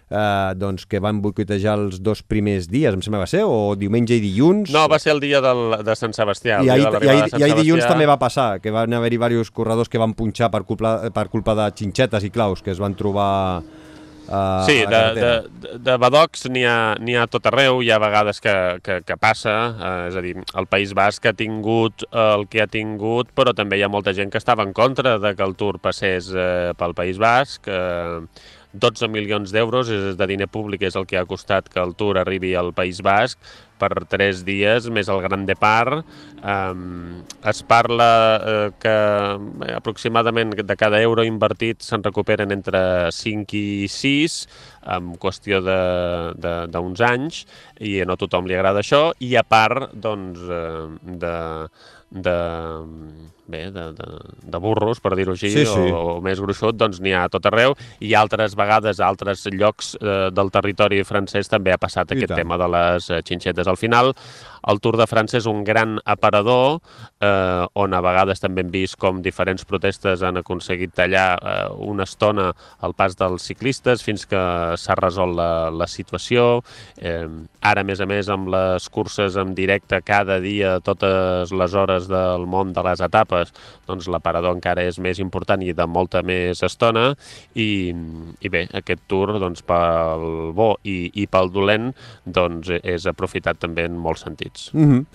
[0.09, 3.75] eh, doncs, que van boicotejar els dos primers dies, em sembla que va ser, o
[3.79, 4.73] diumenge i dilluns?
[4.73, 6.61] No, va ser el dia del, de Sant Sebastià.
[6.63, 9.53] I ahir, i, ahir, Sant i ahir dilluns també va passar, que van haver-hi diversos
[9.53, 12.95] corredors que van punxar per culpa, per culpa de xinxetes i claus que es van
[12.97, 18.41] trobar uh, Sí, de, de, de badocs n'hi ha, ha tot arreu, hi ha vegades
[18.43, 22.47] que, que, que passa, eh, és a dir, el País Basc ha tingut eh, el
[22.49, 25.45] que ha tingut, però també hi ha molta gent que estava en contra de que
[25.45, 28.21] el Tour passés eh, pel País Basc, eh,
[28.73, 32.17] 12 milions d'euros és de diner públic és el que ha costat que el Tour
[32.17, 33.37] arribi al País Basc
[33.83, 36.07] per tres dies, més el Gran Depart.
[36.43, 38.95] Um, es parla eh, que
[39.75, 44.37] aproximadament de cada euro invertit se'n recuperen entre 5 i 6
[44.95, 47.43] en qüestió d'uns anys
[47.79, 51.35] i no tothom li agrada això i a part doncs, eh, de,
[52.27, 52.37] de,
[53.47, 54.07] bé, de, de,
[54.47, 55.87] de burros, per dir-ho així, Sí, sí.
[55.91, 59.43] o, o més gruixut, doncs n'hi ha a tot arreu i altres vegades a altres
[59.51, 62.39] llocs eh, del territori francès també ha passat I aquest tant.
[62.43, 63.67] tema de les eh, xinxetes.
[63.67, 64.13] Al final,
[64.71, 66.77] el Tour de França és un gran aparador
[67.19, 72.05] eh, on a vegades també hem vist com diferents protestes han aconseguit tallar eh, una
[72.07, 72.53] estona
[72.87, 74.39] el pas dels ciclistes fins que
[74.79, 76.61] s'ha resolt la, la situació.
[76.95, 77.27] Eh,
[77.59, 82.07] ara, a més a més, amb les curses en directe cada dia, totes les hores
[82.07, 83.31] del món de les etapes,
[83.87, 87.11] doncs l'aparador encara és més important i de molta més estona
[87.55, 87.93] i,
[88.41, 91.91] i bé, aquest tour doncs, pel bo i, i pel dolent
[92.25, 94.69] doncs, és aprofitat també en molts sentits.
[94.73, 95.05] Mm -hmm.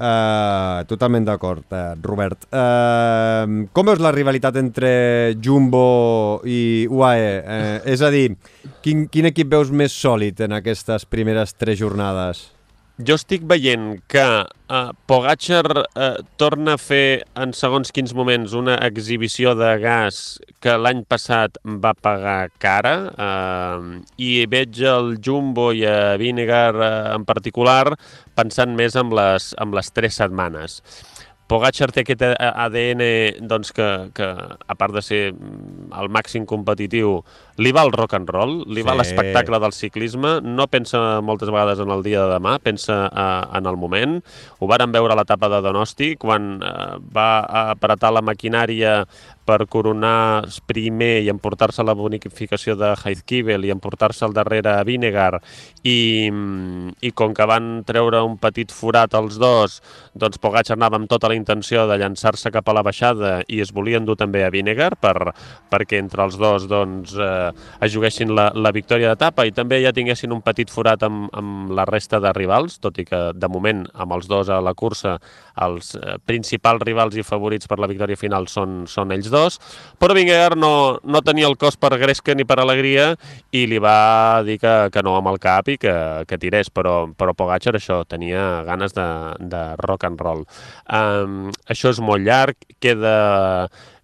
[0.00, 2.46] uh, totalment d'acord, uh, Robert.
[2.52, 7.38] Uh, com veus la rivalitat entre Jumbo i UAE?
[7.38, 8.36] Uh, és a dir,
[8.82, 12.54] quin, quin equip veus més sòlid en aquestes primeres tres jornades?
[13.02, 18.76] Jo estic veient que uh, Pogacar uh, torna a fer en segons quins moments una
[18.86, 20.20] exhibició de gas
[20.62, 26.92] que l'any passat va pagar cara uh, i veig el Jumbo i a Vinegar uh,
[27.16, 27.96] en particular
[28.38, 30.78] pensant més en les, en les tres setmanes.
[31.44, 33.02] Pogacar té aquest ADN
[33.44, 37.18] doncs, que, que, a part de ser mm, el màxim competitiu,
[37.60, 38.86] li va el rock and roll, li sí.
[38.88, 43.58] va l'espectacle del ciclisme, no pensa moltes vegades en el dia de demà, pensa eh,
[43.60, 44.16] en el moment.
[44.58, 46.74] Ho varen veure a l'etapa de Donosti, quan eh,
[47.12, 47.28] va
[47.76, 49.02] apretar la maquinària
[49.46, 55.40] per coronar primer i emportar-se la bonificació de Heizkibel i emportar-se al darrere a Vinegar
[55.84, 56.30] i,
[57.00, 59.80] i com que van treure un petit forat els dos,
[60.14, 63.72] doncs Pogacar anava amb tota la intenció de llançar-se cap a la baixada i es
[63.72, 65.32] volien dur també a Vinegar per,
[65.72, 67.52] perquè entre els dos doncs, eh,
[67.84, 71.72] es juguessin la, la victòria d'etapa i també ja tinguessin un petit forat amb, amb
[71.74, 75.18] la resta de rivals, tot i que de moment amb els dos a la cursa
[75.64, 79.58] els eh, principals rivals i favorits per la victòria final són, són ells dos,
[79.98, 83.12] però Vingegaard no, no tenia el cos per gresca ni per alegria
[83.54, 85.94] i li va dir que, que no amb el cap i que,
[86.30, 89.06] que tirés, però, però Pogacar això, tenia ganes de,
[89.50, 90.44] de rock and roll.
[90.86, 93.14] Um, això és molt llarg, queda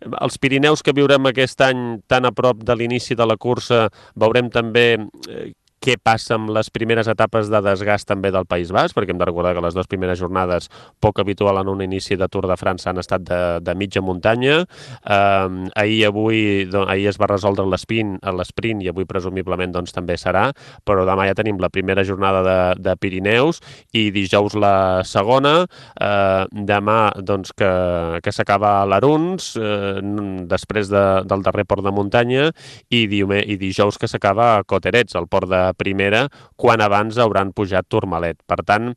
[0.00, 4.50] els Pirineus que viurem aquest any tan a prop de l'inici de la cursa, veurem
[4.52, 9.14] també eh, què passa amb les primeres etapes de desgast també del País Basc, perquè
[9.14, 10.68] hem de recordar que les dues primeres jornades,
[11.00, 14.60] poc habitual en un inici de Tour de França, han estat de, de mitja muntanya.
[14.60, 20.50] Eh, ahir, avui, doncs, ahir es va resoldre l'esprint i avui presumiblement doncs, també serà,
[20.84, 23.62] però demà ja tenim la primera jornada de, de Pirineus
[23.96, 25.64] i dijous la segona.
[25.96, 27.72] Eh, demà doncs, que,
[28.20, 29.96] que s'acaba a l'Aruns, eh,
[30.50, 32.50] després de, del darrer port de muntanya,
[32.92, 37.52] i, diume, i dijous que s'acaba a Coterets, el port de primera, quan abans hauran
[37.52, 38.38] pujat Tourmalet.
[38.46, 38.94] Per tant,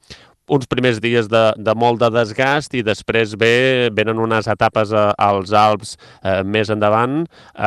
[0.53, 5.05] uns primers dies de, de molt de desgast i després ve, venen unes etapes a,
[5.15, 7.21] als Alps eh, més endavant,
[7.55, 7.63] eh,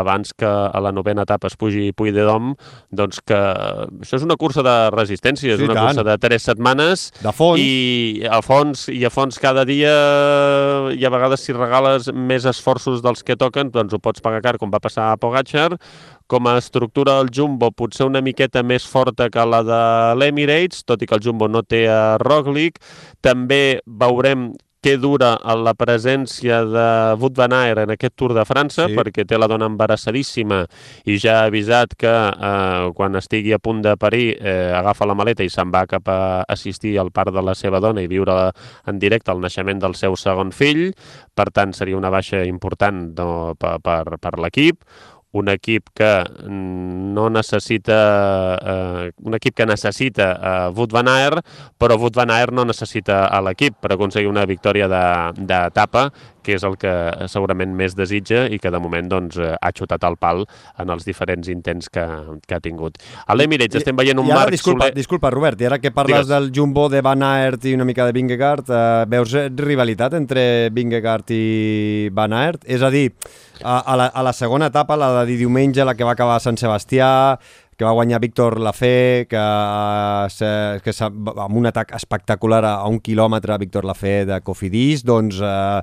[0.00, 2.54] abans que a la novena etapa es pugi Puy de Dom,
[2.90, 5.90] doncs que això és una cursa de resistència, és Sí, una tant.
[5.92, 7.60] cursa de tres setmanes De fons.
[7.60, 9.92] i a fons, i a fons cada dia
[10.96, 14.56] i a vegades si regales més esforços dels que toquen, doncs ho pots pagar car,
[14.58, 15.76] com va passar a Pogacar,
[16.26, 19.80] com a estructura del Jumbo potser una miqueta més forta que la de
[20.18, 22.80] l'Emirates, tot i que el Jumbo no té a Roglic.
[23.22, 24.50] També veurem
[24.86, 26.86] què dura la presència de
[27.18, 28.94] Wout van Aert en aquest Tour de França, sí.
[28.94, 30.60] perquè té la dona embarassadíssima
[31.10, 35.16] i ja ha avisat que eh, quan estigui a punt de parir eh, agafa la
[35.18, 36.20] maleta i se'n va cap a
[36.54, 38.36] assistir al part de la seva dona i viure
[38.86, 40.92] en directe el naixement del seu segon fill.
[41.34, 44.86] Per tant, seria una baixa important no, per, per, per l'equip
[45.32, 47.96] un equip que no necessita
[48.56, 51.44] eh, un equip que necessita eh, Wout van Aert,
[51.78, 56.10] però Wout van Aert no necessita a l'equip per aconseguir una victòria de- d'etapa,
[56.46, 56.92] que és el que
[57.28, 60.44] segurament més desitja i que de moment doncs, eh, ha xutat al pal
[60.78, 62.04] en els diferents intents que,
[62.46, 63.00] que ha tingut.
[63.26, 64.94] A l'Emirates estem veient un I ara, Marc disculpa, Soler...
[64.96, 66.30] disculpa, Robert, i ara que parles Digues.
[66.30, 70.70] del Jumbo, de Van Aert i una mica de Vingegaard, eh, veus eh, rivalitat entre
[70.70, 71.42] Vingegaard i
[72.14, 72.62] Van Aert?
[72.70, 73.08] És a dir,
[73.64, 76.44] a, a, la, a la segona etapa, la de diumenge, la que va acabar a
[76.44, 77.10] Sant Sebastià,
[77.76, 82.74] que va guanyar Víctor Lafé, que, eh, se- que s'ha- amb un atac espectacular a,
[82.80, 85.82] a un quilòmetre Víctor Lafé de Cofidis, doncs eh,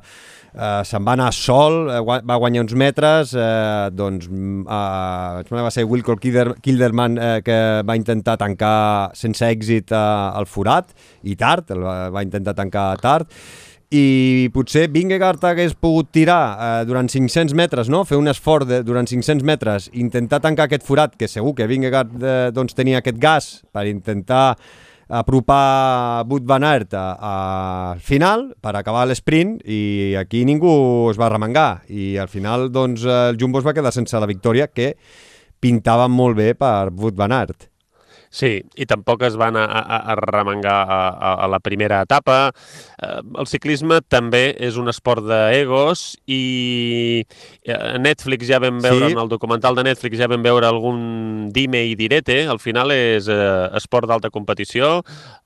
[0.53, 5.73] eh, se'n va anar sol, eh, va guanyar uns metres, eh, doncs mm, eh, va
[5.73, 11.35] ser Wilco Kilder, Kilderman eh, que va intentar tancar sense èxit eh, el forat, i
[11.35, 13.29] tard, el va, va intentar tancar tard,
[13.93, 18.01] i potser Vingegaard hagués pogut tirar eh, durant 500 metres, no?
[18.09, 22.15] fer un esforç de, durant 500 metres, intentar tancar aquest forat, que segur que Vingegaard
[22.17, 24.55] eh, doncs, tenia aquest gas per intentar
[25.09, 31.83] apropar Wout van Aert al final per acabar l'esprint i aquí ningú es va remengar
[31.89, 34.93] i al final doncs, el Jumbo es va quedar sense la victòria que
[35.63, 37.72] pintava molt bé per Wout van Aert.
[38.33, 42.49] Sí, i tampoc es van a, a, a remengar a, a, a la primera etapa.
[42.97, 46.41] Eh, el ciclisme també és un esport d'egos i
[47.21, 49.13] eh, a Netflix ja vam veure, sí.
[49.13, 52.39] en el documental de Netflix ja vam veure algun dime i direte.
[52.49, 55.03] Al final és eh, esport d'alta competició.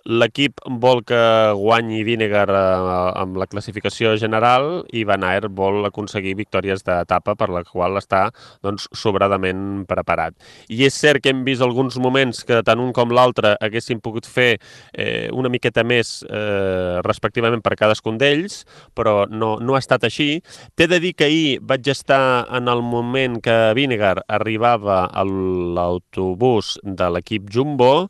[0.08, 1.19] L'equip vol que
[1.60, 7.52] guanyi Vinegar eh, amb la classificació general i Van Aert vol aconseguir victòries d'etapa per
[7.52, 8.30] la qual està
[8.63, 10.39] doncs, sobradament preparat.
[10.71, 14.27] I és cert que hem vist alguns moments que tant un com l'altre haguessin pogut
[14.27, 14.57] fer
[14.93, 18.63] eh, una miqueta més eh, respectivament per cadascun d'ells,
[18.97, 20.41] però no, no ha estat així.
[20.75, 26.77] T'he de dir que ahir vaig estar en el moment que Vinegar arribava a l'autobús
[26.83, 28.07] de l'equip Jumbo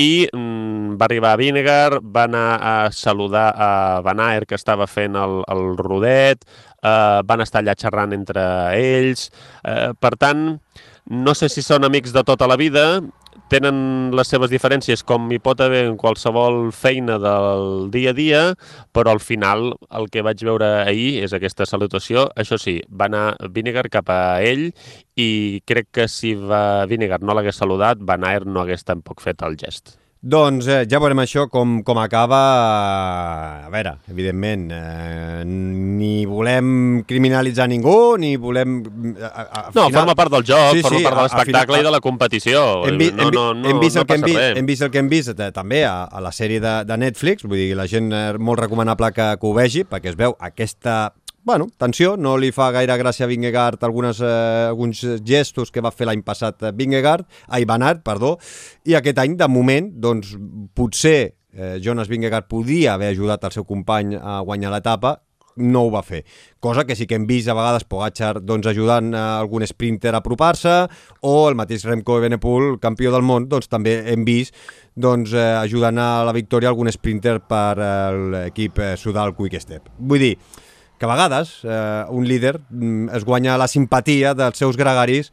[0.00, 4.86] i mm, va arribar a Vinegar, va anar a saludar a Van Aert, que estava
[4.88, 6.46] fent el, el rodet,
[6.82, 8.44] eh, van estar allà xerrant entre
[8.78, 9.28] ells.
[9.64, 10.46] Eh, per tant,
[11.12, 13.02] no sé si són amics de tota la vida,
[13.52, 18.42] tenen les seves diferències com hi pot haver en qualsevol feina del dia a dia,
[18.92, 22.28] però al final el que vaig veure ahir és aquesta salutació.
[22.36, 24.70] Això sí, va anar Vinegar cap a ell
[25.16, 29.42] i crec que si va Vinegar no l'hagués saludat, Van Aert no hagués tampoc fet
[29.46, 30.01] el gest.
[30.22, 32.36] Doncs eh, ja veurem això com, com acaba.
[33.66, 38.76] A veure, evidentment, eh, ni volem criminalitzar ningú, ni volem...
[39.18, 39.96] A, a, a No, final...
[39.96, 42.62] forma part del joc, Sí, forma sí, part de l'espectacle final- i de la competició.
[42.86, 44.86] Hem, vi, no, hem, no, no, hem vist el no que hem, vist, hem vist
[44.86, 47.72] el que hem vist eh, també a, a la sèrie de, de Netflix, vull dir,
[47.78, 51.00] la gent eh, molt recomanable que, que ho vegi, perquè es veu aquesta
[51.44, 55.90] bueno, tensió, no li fa gaire gràcia a Vingegaard algunes, eh, alguns gestos que va
[55.90, 58.36] fer l'any passat eh, Vingegaard, ai, Van Aert, perdó,
[58.86, 60.36] i aquest any, de moment, doncs,
[60.74, 65.18] potser eh, Jonas Vingegaard podia haver ajudat el seu company a guanyar l'etapa,
[65.56, 66.22] no ho va fer.
[66.60, 70.22] Cosa que sí que hem vist a vegades Pogacar doncs, ajudant a algun sprinter a
[70.22, 70.72] apropar-se
[71.20, 74.56] o el mateix Remco Evenepoel, campió del món, doncs també hem vist
[74.96, 79.92] doncs, eh, ajudant a la victòria algun sprinter per eh, l'equip Sudal Quick Step.
[79.98, 80.34] Vull dir
[81.02, 85.32] que a vegades eh, un líder mm, es guanya la simpatia dels seus gregaris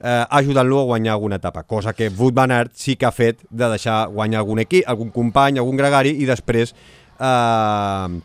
[0.00, 3.44] eh, ajudant-lo a guanyar alguna etapa, cosa que Wout van Aert sí que ha fet
[3.50, 6.72] de deixar guanyar algun equip, algun company, algun gregari i després
[7.20, 8.20] eh,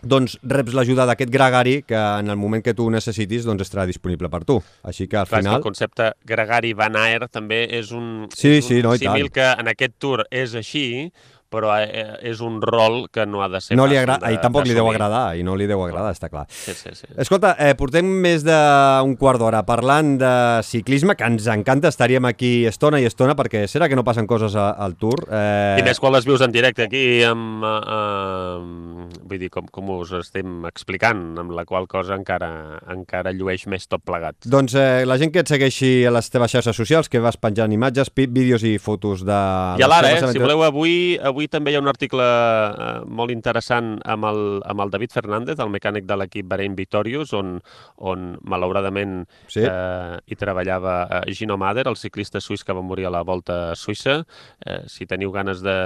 [0.00, 3.84] doncs reps l'ajuda d'aquest gregari que en el moment que tu ho necessitis doncs estarà
[3.84, 4.60] disponible per tu.
[4.88, 5.58] Així que al Clar, final...
[5.58, 9.52] el concepte gregari Van Aert també és un, Sí, és un sí, no, símil que
[9.52, 11.10] en aquest tour és així,
[11.50, 14.40] però eh, és un rol que no ha de ser no li agrada, de- i
[14.42, 16.46] tampoc li deu agradar, i no li deu agradar, està clar.
[16.52, 17.06] Sí, sí, sí.
[17.16, 20.32] Escolta, eh, portem més d'un quart d'hora parlant de
[20.66, 24.54] ciclisme, que ens encanta, estaríem aquí estona i estona, perquè serà que no passen coses
[24.56, 25.24] a, al Tour.
[25.30, 29.66] Eh, I més quan les vius en directe aquí, amb, eh, eh, vull dir, com,
[29.72, 32.50] com us estem explicant, amb la qual cosa encara,
[32.92, 34.36] encara llueix més tot plegat.
[34.48, 37.72] Doncs eh, la gent que et segueixi a les teves xarxes socials, que vas penjant
[37.72, 39.38] imatges, vídeos i fotos de...
[39.78, 43.30] I a l'ara, eh, si voleu, avui, avui també hi ha un article eh, molt
[43.30, 47.60] interessant amb el, amb el David Fernández, el mecànic de l'equip Bahrein Victorious, on,
[47.96, 49.62] on malauradament Sí.
[49.62, 53.74] eh, hi treballava eh, Gino Mader, el ciclista suís que va morir a la Volta
[53.78, 54.24] Suïssa.
[54.66, 55.76] Eh, si teniu ganes de,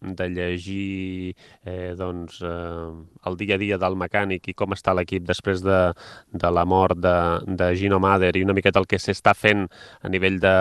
[0.00, 1.34] de llegir
[1.66, 5.92] eh, doncs, eh, el dia a dia del mecànic i com està l'equip després de,
[6.32, 9.66] de la mort de, de Gino Mader i una miqueta el que s'està fent
[10.02, 10.54] a nivell de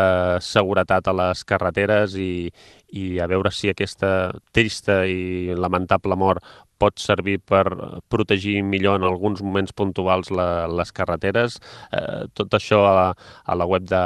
[0.44, 2.50] seguretat a les carreteres i,
[2.94, 6.46] i a veure si aquesta trista i lamentable mort
[6.84, 7.64] pot servir per
[8.12, 11.60] protegir millor en alguns moments puntuals la, les carreteres.
[11.96, 13.08] Eh, tot això a la,
[13.46, 14.04] a la web de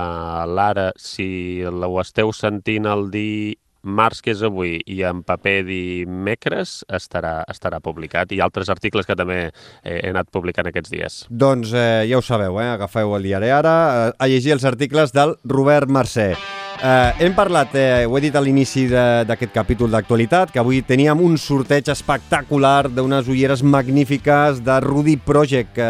[0.53, 7.39] l'Ara, si ho esteu sentint el dimarts, que és avui, i en paper dimecres, estarà,
[7.49, 8.35] estarà publicat.
[8.35, 11.23] I altres articles que també he, he anat publicant aquests dies.
[11.29, 12.69] Doncs eh, ja ho sabeu, eh?
[12.75, 16.31] agafeu el diari ara eh, a llegir els articles del Robert Mercè.
[16.77, 21.17] Eh, hem parlat, eh, ho he dit a l'inici d'aquest capítol d'actualitat, que avui teníem
[21.25, 25.87] un sorteig espectacular d'unes ulleres magnífiques de Rudy Project, que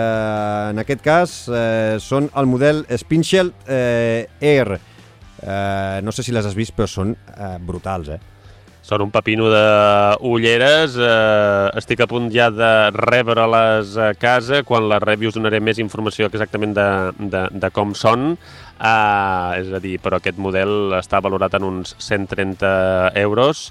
[0.71, 4.79] en aquest cas eh, són el model Spinshell eh, Air.
[5.43, 8.19] Eh, no sé si les has vist, però són eh, brutals, eh?
[8.87, 10.93] Són un pepino d'ulleres.
[10.95, 14.61] Eh, estic a punt ja de rebre-les a casa.
[14.63, 16.87] Quan les rebi us donaré més informació exactament de,
[17.19, 18.37] de, de com són.
[18.77, 23.67] Eh, és a dir, però aquest model està valorat en uns 130 euros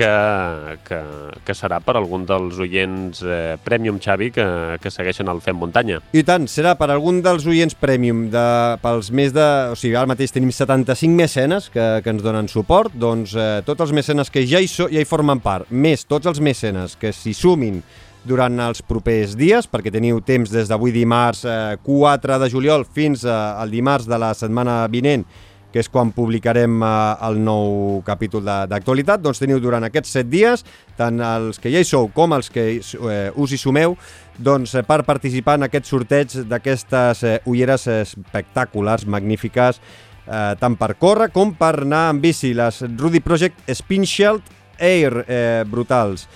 [0.00, 0.98] que, que,
[1.44, 4.46] que serà per algun dels oients eh, Premium Xavi que,
[4.80, 6.00] que segueixen el Fem Muntanya.
[6.16, 8.46] I tant, serà per algun dels oients Premium, de,
[8.84, 9.46] pels més de...
[9.72, 13.84] O sigui, ara mateix tenim 75 mecenes que, que ens donen suport, doncs eh, tots
[13.86, 17.12] els mecenes que ja hi, so, ja hi formen part, més tots els mecenes que
[17.16, 17.82] s'hi sumin
[18.24, 23.24] durant els propers dies, perquè teniu temps des d'avui dimarts eh, 4 de juliol fins
[23.24, 25.24] eh, al dimarts de la setmana vinent,
[25.70, 26.90] que és quan publicarem eh,
[27.28, 30.64] el nou capítol d'actualitat, doncs teniu durant aquests 7 dies,
[30.98, 33.96] tant els que ja hi sou com els que eh, us hi sumeu,
[34.36, 39.80] doncs eh, per participar en aquest sorteig d'aquestes eh, ulleres espectaculars, magnífiques,
[40.26, 42.52] eh, tant per córrer com per anar en bici.
[42.56, 46.26] Les Rudy Project Spin Shield Air, eh, brutals.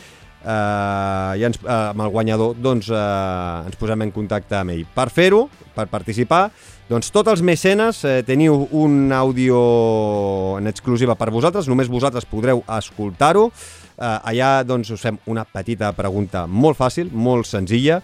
[0.44, 4.84] Eh, i ens, eh, amb el guanyador doncs, eh, ens posem en contacte amb ell.
[4.94, 6.50] Per fer-ho, per participar,
[6.88, 9.60] doncs tots els mecenes eh, teniu un àudio
[10.58, 13.46] en exclusiva per vosaltres, només vosaltres podreu escoltar-ho.
[13.96, 18.02] Eh, allà doncs, us fem una petita pregunta molt fàcil, molt senzilla,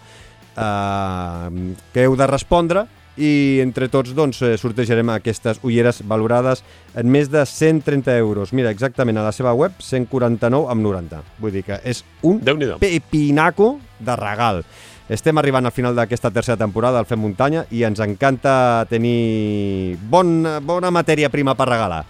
[0.57, 2.87] eh, que heu de respondre
[3.17, 6.63] i entre tots doncs, eh, sortejarem aquestes ulleres valorades
[6.95, 8.53] en més de 130 euros.
[8.53, 11.21] Mira, exactament a la seva web, 149 amb 90.
[11.39, 12.39] Vull dir que és un
[12.79, 14.63] pepinaco de regal.
[15.11, 20.45] Estem arribant al final d'aquesta tercera temporada del Fem Muntanya i ens encanta tenir bon,
[20.63, 22.05] bona matèria prima per regalar.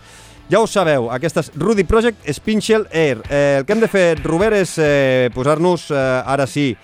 [0.52, 3.22] Ja ho sabeu, aquesta és Rudy Project Spinchel Air.
[3.30, 6.76] Eh, el que hem de fer, Robert, és eh, posar-nos, eh, ara sí,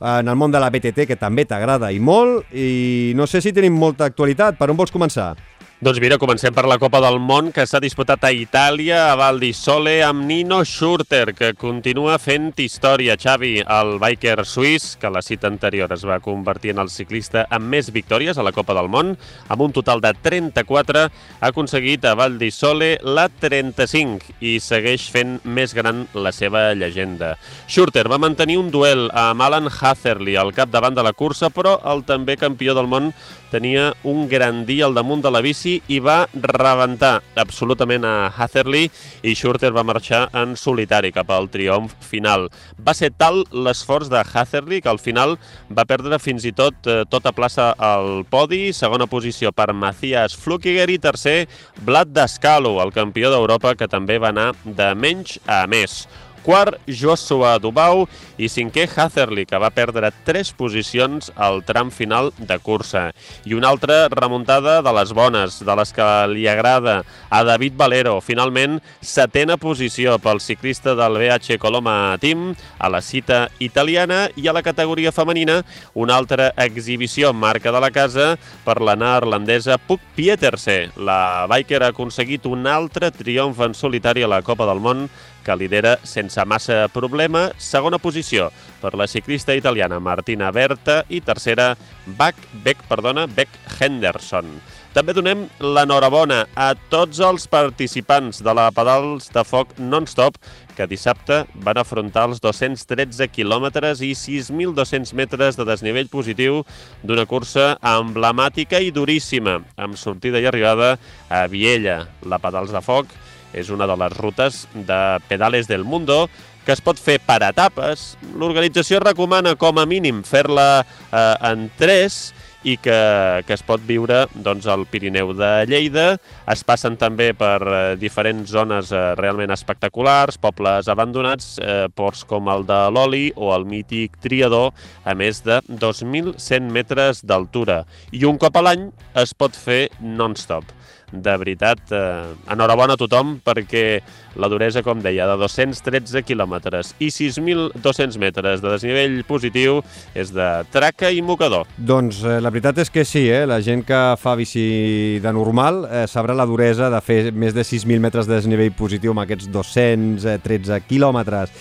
[0.00, 3.52] en el món de la BTT, que també t'agrada i molt, i no sé si
[3.52, 4.58] tenim molta actualitat.
[4.58, 5.32] Per on vols començar?
[5.78, 9.36] Doncs mira, comencem per la Copa del Món que s'ha disputat a Itàlia, a Val
[9.38, 13.14] di Sole, amb Nino Schurter, que continua fent història.
[13.14, 17.70] Xavi, el biker suís, que la cita anterior es va convertir en el ciclista amb
[17.70, 19.14] més victòries a la Copa del Món,
[19.46, 21.04] amb un total de 34,
[21.38, 26.72] ha aconseguit a Val di Sole la 35 i segueix fent més gran la seva
[26.74, 27.36] llegenda.
[27.70, 32.02] Schurter va mantenir un duel amb Alan Hatherley al capdavant de la cursa, però el
[32.02, 33.12] també campió del món
[33.54, 38.88] tenia un gran dia al damunt de la bici i va rebentar absolutament a Hatherley
[39.22, 42.48] i Schurter va marxar en solitari cap al triomf final.
[42.78, 45.36] Va ser tal l'esforç de Hatherley que al final
[45.68, 50.88] va perdre fins i tot eh, tota plaça al podi, segona posició per Matthias Flukiger
[50.92, 51.38] i tercer
[51.84, 56.02] Vlad Dascalo, el campió d'Europa que també va anar de menys a més
[56.48, 58.06] quart Joshua Dubau
[58.40, 63.10] i cinquè Hatherley, que va perdre tres posicions al tram final de cursa.
[63.44, 68.16] I una altra remuntada de les bones, de les que li agrada a David Valero.
[68.24, 74.56] Finalment, setena posició pel ciclista del BH Coloma Team a la cita italiana i a
[74.56, 75.60] la categoria femenina
[75.92, 78.30] una altra exhibició marca de la casa
[78.64, 80.94] per la neerlandesa Puck Pieterse.
[80.96, 85.10] La biker ha aconseguit un altre triomf en solitari a la Copa del Món
[85.44, 88.50] que lidera sense massa problema, segona posició
[88.82, 91.74] per la ciclista italiana Martina Berta i tercera
[92.06, 94.58] Beck, Beck, perdona, Beck Henderson.
[94.96, 100.38] També donem l'enhorabona a tots els participants de la Pedals de Foc Non-Stop
[100.74, 106.62] que dissabte van afrontar els 213 quilòmetres i 6.200 metres de desnivell positiu
[107.04, 110.96] d'una cursa emblemàtica i duríssima, amb sortida i arribada
[111.28, 112.00] a Viella.
[112.24, 113.12] La Pedals de Foc
[113.52, 116.26] és una de les rutes de Pedales del Mundo
[116.68, 118.18] que es pot fer per etapes.
[118.36, 122.28] L'organització recomana com a mínim fer-la eh, en tres
[122.68, 122.98] i que,
[123.46, 126.06] que es pot viure doncs, al Pirineu de Lleida.
[126.50, 132.50] Es passen també per eh, diferents zones eh, realment espectaculars, pobles abandonats, eh, ports com
[132.52, 134.74] el de l'Oli o el mític Triador,
[135.08, 137.84] a més de 2.100 metres d'altura.
[138.12, 138.90] I un cop a l'any
[139.24, 140.77] es pot fer non-stop
[141.12, 144.00] de veritat, eh, enhorabona a tothom perquè
[144.36, 149.80] la duresa, com deia, de 213 quilòmetres i 6.200 metres de desnivell positiu
[150.14, 151.66] és de traca i mocador.
[151.76, 153.46] Doncs eh, la veritat és que sí, eh?
[153.48, 157.64] la gent que fa bici de normal eh, sabrà la duresa de fer més de
[157.64, 161.52] 6.000 metres de desnivell positiu amb aquests 213 quilòmetres.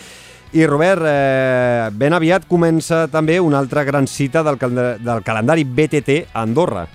[0.53, 4.71] I Robert, eh, ben aviat comença també una altra gran cita del, cal
[5.03, 6.85] del calendari BTT a Andorra.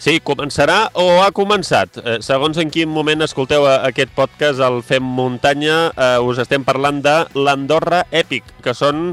[0.00, 1.98] Sí, començarà o ha començat.
[2.00, 6.64] Eh, segons en quin moment escolteu eh, aquest podcast, el Fem Muntanya, eh, us estem
[6.64, 9.10] parlant de l'Andorra Èpic, que són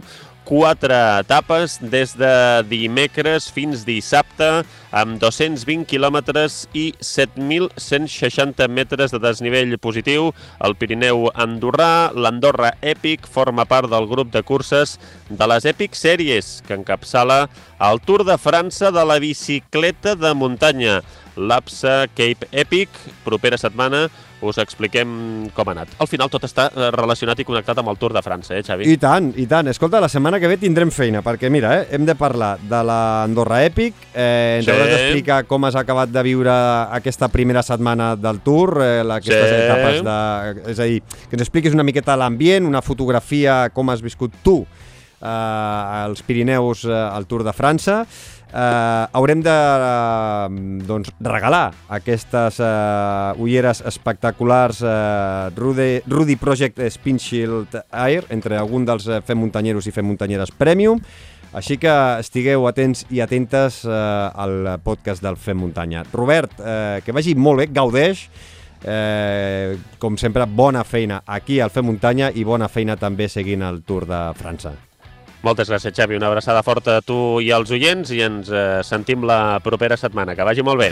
[0.47, 4.47] quatre etapes des de dimecres fins dissabte
[4.95, 10.31] amb 220 quilòmetres i 7.160 metres de desnivell positiu.
[10.63, 14.95] El Pirineu Andorrà, l'Andorra Epic, forma part del grup de curses
[15.27, 17.49] de les Epic Series, que encapçala
[17.83, 21.01] el Tour de França de la bicicleta de muntanya
[21.35, 22.89] l'APSA Cape Epic.
[23.27, 24.07] Propera setmana
[24.41, 25.93] us expliquem com ha anat.
[26.01, 28.88] Al final tot està eh, relacionat i connectat amb el Tour de França, eh, Xavi?
[28.91, 29.69] I tant, i tant.
[29.71, 33.63] Escolta, la setmana que ve tindrem feina, perquè mira, eh, hem de parlar de l'Andorra
[33.65, 34.73] Epic, eh, ens sí.
[34.73, 36.57] hauràs d'explicar com has acabat de viure
[36.99, 39.61] aquesta primera setmana del Tour, eh, aquestes sí.
[39.65, 40.17] etapes de...
[40.73, 44.61] És a dir, que ens expliquis una miqueta l'ambient, una fotografia, com has viscut tu
[45.21, 48.03] eh, als Pirineus eh, al Tour de França,
[48.53, 57.19] eh, haurem de eh, doncs, regalar aquestes eh, ulleres espectaculars eh, Rudy, Rudy Project Spin
[57.19, 61.01] Shield Air entre algun dels eh, Fem Muntanyeros i Fem Muntanyeres Premium
[61.57, 66.03] així que estigueu atents i atentes eh, al podcast del Fem Muntanya.
[66.13, 68.27] Robert, eh, que vagi molt bé, gaudeix,
[68.83, 73.81] eh, com sempre, bona feina aquí al Fem Muntanya i bona feina també seguint el
[73.87, 74.75] Tour de França.
[75.45, 76.17] Moltes gràcies, Xavi.
[76.17, 80.35] Una abraçada forta a tu i als oients i ens eh, sentim la propera setmana.
[80.35, 80.91] Que vagi molt bé.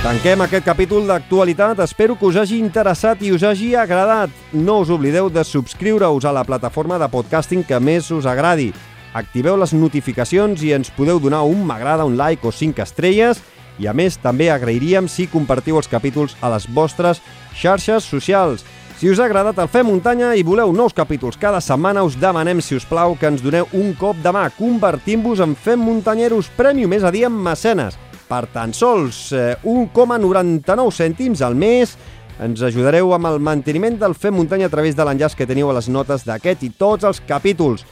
[0.00, 1.82] Tanquem aquest capítol d'actualitat.
[1.84, 4.32] Espero que us hagi interessat i us hagi agradat.
[4.56, 8.70] No us oblideu de subscriure-us a la plataforma de podcasting que més us agradi.
[9.12, 13.42] Activeu les notificacions i ens podeu donar un m'agrada, un like o 5 estrelles.
[13.80, 17.20] I a més, també agrairíem si compartiu els capítols a les vostres
[17.52, 18.64] xarxes socials.
[19.00, 22.58] Si us ha agradat el Fem Muntanya i voleu nous capítols cada setmana, us demanem,
[22.60, 24.42] si us plau, que ens doneu un cop de mà.
[24.52, 27.96] Convertim-vos en Fem Muntanyeros Premium, és a dir, en mecenes.
[28.28, 31.96] per tan sols eh, 1,99 cèntims al mes.
[32.44, 35.78] Ens ajudareu amb el manteniment del Fem Muntanya a través de l'enllaç que teniu a
[35.78, 37.86] les notes d'aquest i tots els capítols.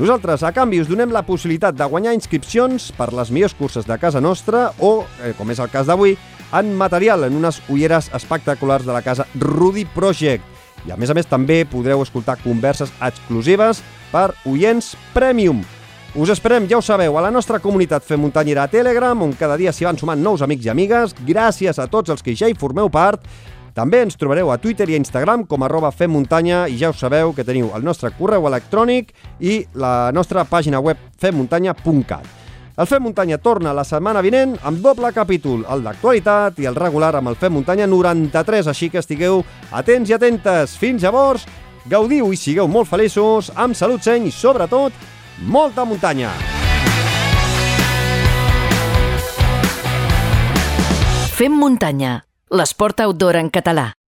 [0.00, 4.00] Nosaltres, a canvi, us donem la possibilitat de guanyar inscripcions per les millors curses de
[4.00, 6.16] casa nostra o, eh, com és el cas d'avui,
[6.56, 10.53] en material en unes ulleres espectaculars de la casa Rudy Project.
[10.84, 13.80] I a més a més també podreu escoltar converses exclusives
[14.12, 15.62] per oients Premium.
[16.14, 19.56] Us esperem, ja ho sabeu, a la nostra comunitat Fem Muntanyera a Telegram, on cada
[19.58, 21.16] dia s'hi van sumant nous amics i amigues.
[21.26, 23.24] Gràcies a tots els que ja hi formeu part.
[23.74, 27.34] També ens trobareu a Twitter i a Instagram com arroba femmuntanya i ja us sabeu
[27.34, 29.10] que teniu el nostre correu electrònic
[29.42, 32.43] i la nostra pàgina web femmuntanya.cat.
[32.74, 37.12] El Fem Muntanya torna la setmana vinent amb doble capítol, el d'actualitat i el regular
[37.14, 40.74] amb el Fem Muntanya 93, així que estigueu atents i atentes.
[40.82, 41.46] Fins llavors,
[41.86, 44.90] gaudiu i sigueu molt feliços, amb salut seny i, sobretot,
[45.46, 46.34] molta muntanya!
[51.34, 53.92] Fem muntanya, l'esport outdoor en català.